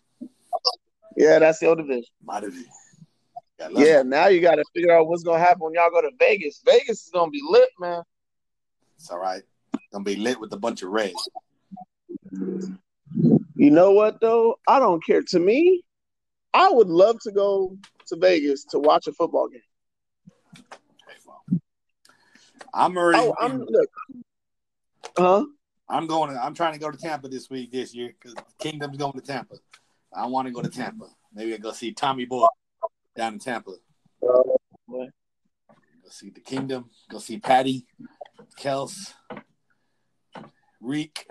Yeah, 1.16 1.38
that's 1.38 1.61
your 1.61 1.76
division. 1.76 2.05
My 2.24 2.40
division. 2.40 2.70
Yeah, 3.72 4.03
now 4.03 4.26
you 4.28 4.40
got 4.40 4.57
to 4.57 4.64
figure 4.74 4.92
out 4.92 5.09
what's 5.09 5.22
gonna 5.22 5.38
happen 5.38 5.61
when 5.61 5.74
y'all 5.74 5.90
go 5.90 6.03
to 6.03 6.11
Vegas. 6.18 6.61
Vegas 6.64 7.05
is 7.05 7.11
gonna 7.12 7.30
be 7.30 7.42
lit, 7.49 7.68
man. 7.78 8.03
It's 8.97 9.11
all 9.11 9.18
right. 9.18 9.42
Gonna 9.92 10.05
be 10.05 10.16
lit 10.16 10.38
with 10.38 10.53
a 10.53 10.59
bunch 10.59 10.82
of 10.82 10.90
red. 10.90 11.14
You 12.30 13.70
know 13.70 13.92
what 13.92 14.20
though? 14.20 14.57
I 14.68 14.78
don't 14.78 15.05
care. 15.05 15.22
To 15.22 15.38
me, 15.38 15.82
I 16.53 16.70
would 16.70 16.88
love 16.88 17.18
to 17.20 17.32
go 17.32 17.76
to 18.09 18.16
Vegas 18.16 18.64
to 18.66 18.78
watch 18.78 19.07
a 19.07 19.12
football 19.12 19.49
game. 19.49 19.61
I'm 22.74 22.97
already. 22.99 23.22
Oh, 23.22 23.34
I'm, 23.40 23.59
look, 23.59 23.90
huh? 25.16 25.44
I'm 25.88 26.06
going. 26.06 26.32
To, 26.32 26.42
I'm 26.42 26.54
trying 26.54 26.72
to 26.72 26.78
go 26.78 26.90
to 26.90 26.98
Tampa 26.98 27.28
this 27.28 27.48
week 27.48 27.70
this 27.70 27.94
year 27.94 28.14
because 28.20 28.34
Kingdom's 28.58 28.96
going 28.96 29.12
to 29.12 29.20
Tampa. 29.20 29.56
I 30.14 30.26
want 30.26 30.46
to 30.48 30.52
go 30.52 30.62
to 30.62 30.68
Tampa. 30.68 31.06
Maybe 31.34 31.54
I 31.54 31.58
go 31.58 31.72
see 31.72 31.92
Tommy 31.92 32.24
Boy 32.24 32.46
down 33.14 33.34
in 33.34 33.38
Tampa. 33.38 33.72
Oh, 34.22 34.58
go 34.88 35.08
see 36.10 36.30
the 36.30 36.40
Kingdom. 36.40 36.90
Go 37.10 37.18
see 37.18 37.38
Patty, 37.38 37.86
Kels, 38.58 39.12
Reek. 40.80 41.26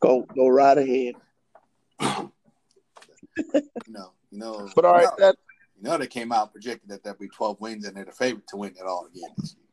Go 0.00 0.26
go 0.34 0.48
right 0.48 0.78
ahead. 0.78 1.14
you 2.00 2.32
know, 3.88 4.12
you 4.30 4.38
know. 4.38 4.68
But 4.76 4.84
all 4.84 4.92
right, 4.92 5.02
you 5.02 5.08
know, 5.08 5.14
that 5.18 5.36
you 5.76 5.82
know 5.82 5.98
they 5.98 6.06
came 6.06 6.30
out 6.30 6.52
projected 6.52 6.90
that 6.90 7.02
there'd 7.02 7.18
be 7.18 7.28
twelve 7.28 7.60
wins 7.60 7.86
and 7.86 7.96
they're 7.96 8.04
the 8.04 8.12
favorite 8.12 8.46
to 8.48 8.56
win 8.56 8.74
it 8.78 8.86
all 8.86 9.06
again 9.06 9.30
this 9.38 9.56
year. 9.56 9.64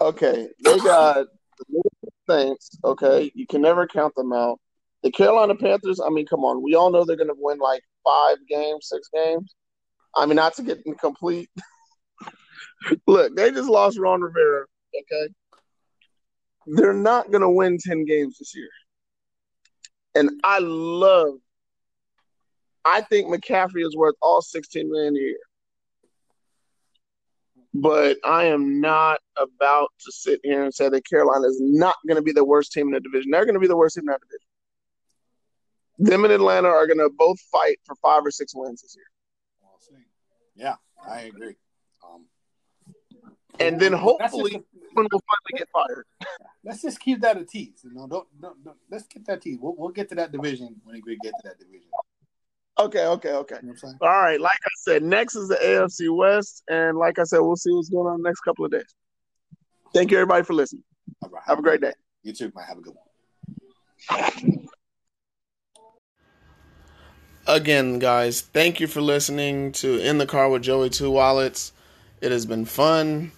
Okay, 0.00 0.48
they 0.64 0.78
got 0.78 1.26
the 1.58 1.82
Saints. 2.28 2.78
Okay, 2.84 3.30
you 3.34 3.46
can 3.46 3.60
never 3.60 3.86
count 3.86 4.14
them 4.14 4.32
out. 4.32 4.58
The 5.02 5.10
Carolina 5.10 5.54
Panthers. 5.54 6.00
I 6.00 6.10
mean, 6.10 6.26
come 6.26 6.44
on, 6.44 6.62
we 6.62 6.74
all 6.74 6.90
know 6.90 7.04
they're 7.04 7.16
going 7.16 7.28
to 7.28 7.34
win 7.36 7.58
like 7.58 7.82
five 8.04 8.38
games, 8.48 8.88
six 8.88 9.08
games. 9.12 9.54
I 10.16 10.26
mean, 10.26 10.36
not 10.36 10.54
to 10.54 10.62
get 10.62 10.82
complete. 10.98 11.50
Look, 13.06 13.36
they 13.36 13.50
just 13.50 13.68
lost 13.68 13.98
Ron 13.98 14.22
Rivera. 14.22 14.64
Okay, 14.98 15.32
they're 16.66 16.92
not 16.92 17.30
going 17.30 17.42
to 17.42 17.50
win 17.50 17.78
ten 17.78 18.04
games 18.04 18.38
this 18.38 18.54
year. 18.54 18.70
And 20.14 20.30
I 20.42 20.58
love, 20.60 21.34
I 22.84 23.02
think 23.02 23.28
McCaffrey 23.28 23.86
is 23.86 23.96
worth 23.96 24.16
all 24.20 24.42
16 24.42 24.90
million 24.90 25.16
a 25.16 25.20
year. 25.20 25.38
But 27.72 28.18
I 28.24 28.46
am 28.46 28.80
not 28.80 29.20
about 29.36 29.90
to 30.00 30.12
sit 30.12 30.40
here 30.42 30.64
and 30.64 30.74
say 30.74 30.88
that 30.88 31.08
Carolina 31.08 31.46
is 31.46 31.60
not 31.60 31.94
going 32.06 32.16
to 32.16 32.22
be 32.22 32.32
the 32.32 32.44
worst 32.44 32.72
team 32.72 32.88
in 32.88 32.94
the 32.94 33.00
division. 33.00 33.30
They're 33.30 33.44
going 33.44 33.54
to 33.54 33.60
be 33.60 33.68
the 33.68 33.76
worst 33.76 33.94
team 33.94 34.02
in 34.02 34.06
that 34.06 34.20
division. 34.20 34.46
Them 35.98 36.24
and 36.24 36.32
Atlanta 36.32 36.68
are 36.68 36.86
going 36.86 36.98
to 36.98 37.10
both 37.16 37.38
fight 37.52 37.78
for 37.84 37.94
five 37.96 38.24
or 38.24 38.30
six 38.30 38.54
wins 38.54 38.82
this 38.82 38.96
year. 38.96 39.04
Yeah, 40.56 40.74
I 41.08 41.20
agree. 41.22 41.54
Um, 42.04 42.26
and 43.60 43.78
then 43.78 43.92
hopefully, 43.92 44.62
when 44.94 45.06
we'll 45.10 45.20
finally 45.20 45.58
get 45.58 45.68
fired. 45.72 46.06
Let's 46.64 46.82
just 46.82 47.00
keep 47.00 47.20
that 47.20 47.38
a 47.38 47.44
tease. 47.44 47.80
You 47.84 47.94
know, 47.94 48.06
don't, 48.06 48.28
don't, 48.38 48.62
don't 48.62 48.76
let's 48.90 49.06
get 49.06 49.24
that 49.26 49.40
tease. 49.40 49.56
We'll, 49.58 49.74
we'll 49.74 49.88
get 49.88 50.10
to 50.10 50.14
that 50.16 50.30
division 50.30 50.76
when 50.84 51.00
we 51.06 51.16
get 51.22 51.32
to 51.40 51.48
that 51.48 51.58
division. 51.58 51.88
Okay, 52.80 53.04
okay, 53.04 53.32
okay. 53.32 53.56
You 53.62 53.74
know 53.82 53.92
All 54.00 54.08
right. 54.08 54.40
Like 54.40 54.58
I 54.64 54.70
said, 54.78 55.02
next 55.02 55.36
is 55.36 55.48
the 55.48 55.56
AFC 55.56 56.16
West, 56.16 56.62
and 56.68 56.96
like 56.96 57.18
I 57.18 57.24
said, 57.24 57.40
we'll 57.40 57.56
see 57.56 57.70
what's 57.72 57.90
going 57.90 58.06
on 58.06 58.22
the 58.22 58.28
next 58.28 58.40
couple 58.40 58.64
of 58.64 58.70
days. 58.70 58.94
Thank 59.92 60.10
you, 60.10 60.16
everybody, 60.16 60.44
for 60.44 60.54
listening. 60.54 60.84
All 61.22 61.28
right. 61.28 61.42
Have 61.46 61.58
a 61.58 61.62
great 61.62 61.82
day. 61.82 61.92
You 62.22 62.32
too, 62.32 62.50
man. 62.56 62.64
Have 62.66 62.78
a 62.78 62.80
good 62.80 62.94
one. 62.94 64.68
Again, 67.46 67.98
guys, 67.98 68.40
thank 68.40 68.80
you 68.80 68.86
for 68.86 69.02
listening 69.02 69.72
to 69.72 69.98
In 69.98 70.16
the 70.16 70.26
Car 70.26 70.48
with 70.48 70.62
Joey 70.62 70.88
Two 70.88 71.10
Wallets. 71.10 71.72
It 72.22 72.32
has 72.32 72.46
been 72.46 72.64
fun. 72.64 73.32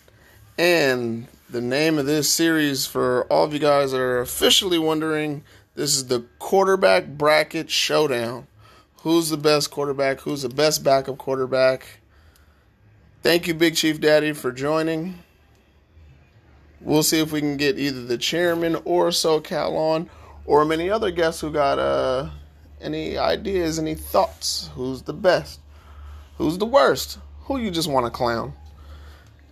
And 0.57 1.27
the 1.51 1.61
name 1.61 1.99
of 1.99 2.07
this 2.07 2.31
series, 2.31 2.87
for 2.87 3.25
all 3.25 3.45
of 3.45 3.53
you 3.53 3.59
guys 3.59 3.91
that 3.91 4.01
are 4.01 4.21
officially 4.21 4.79
wondering, 4.79 5.43
This 5.75 5.97
is 5.97 6.07
the 6.07 6.27
quarterback 6.39 7.07
bracket 7.09 7.71
showdown. 7.71 8.47
Who's 9.03 9.31
the 9.31 9.37
best 9.37 9.73
quarterback? 9.73 10.21
Who's 10.21 10.43
the 10.43 10.49
best 10.49 10.85
backup 10.85 11.19
quarterback? 11.19 11.99
Thank 13.25 13.49
you, 13.49 13.55
Big 13.55 13.75
Chief 13.75 14.01
Daddy, 14.01 14.33
for 14.33 14.53
joining. 14.53 15.19
We'll 16.81 17.03
see 17.03 17.21
if 17.21 17.33
we 17.33 17.41
can 17.41 17.57
get 17.57 17.81
either 17.81 18.05
the 18.05 18.17
chairman 18.17 18.77
or 18.85 19.09
SoCal 19.09 19.73
on, 19.73 20.09
or 20.47 20.65
many 20.65 20.89
other 20.89 21.11
guests 21.11 21.41
who 21.41 21.51
got 21.51 21.81
uh, 21.81 22.31
any 22.81 23.19
ideas, 23.19 23.81
any 23.81 23.97
thoughts. 23.97 24.71
Who's 24.77 25.03
the 25.03 25.13
best? 25.13 25.59
Who's 26.39 26.59
the 26.59 26.67
worst? 26.67 27.19
Who 27.47 27.59
you 27.59 27.73
just 27.73 27.91
want 27.91 28.07
to 28.07 28.11
clown? 28.11 28.53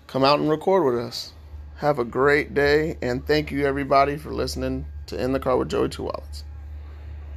Come 0.07 0.23
out 0.23 0.39
and 0.39 0.49
record 0.49 0.85
with 0.85 1.05
us. 1.05 1.33
Have 1.79 1.99
a 1.99 2.05
great 2.05 2.55
day, 2.55 2.99
and 3.03 3.27
thank 3.27 3.51
you, 3.51 3.67
everybody, 3.67 4.17
for 4.17 4.31
listening 4.31 4.87
to 5.07 5.21
In 5.21 5.33
the 5.33 5.41
Car 5.41 5.57
with 5.57 5.71
Joey 5.71 5.89
Two 5.89 6.05
Wallets. 6.05 6.45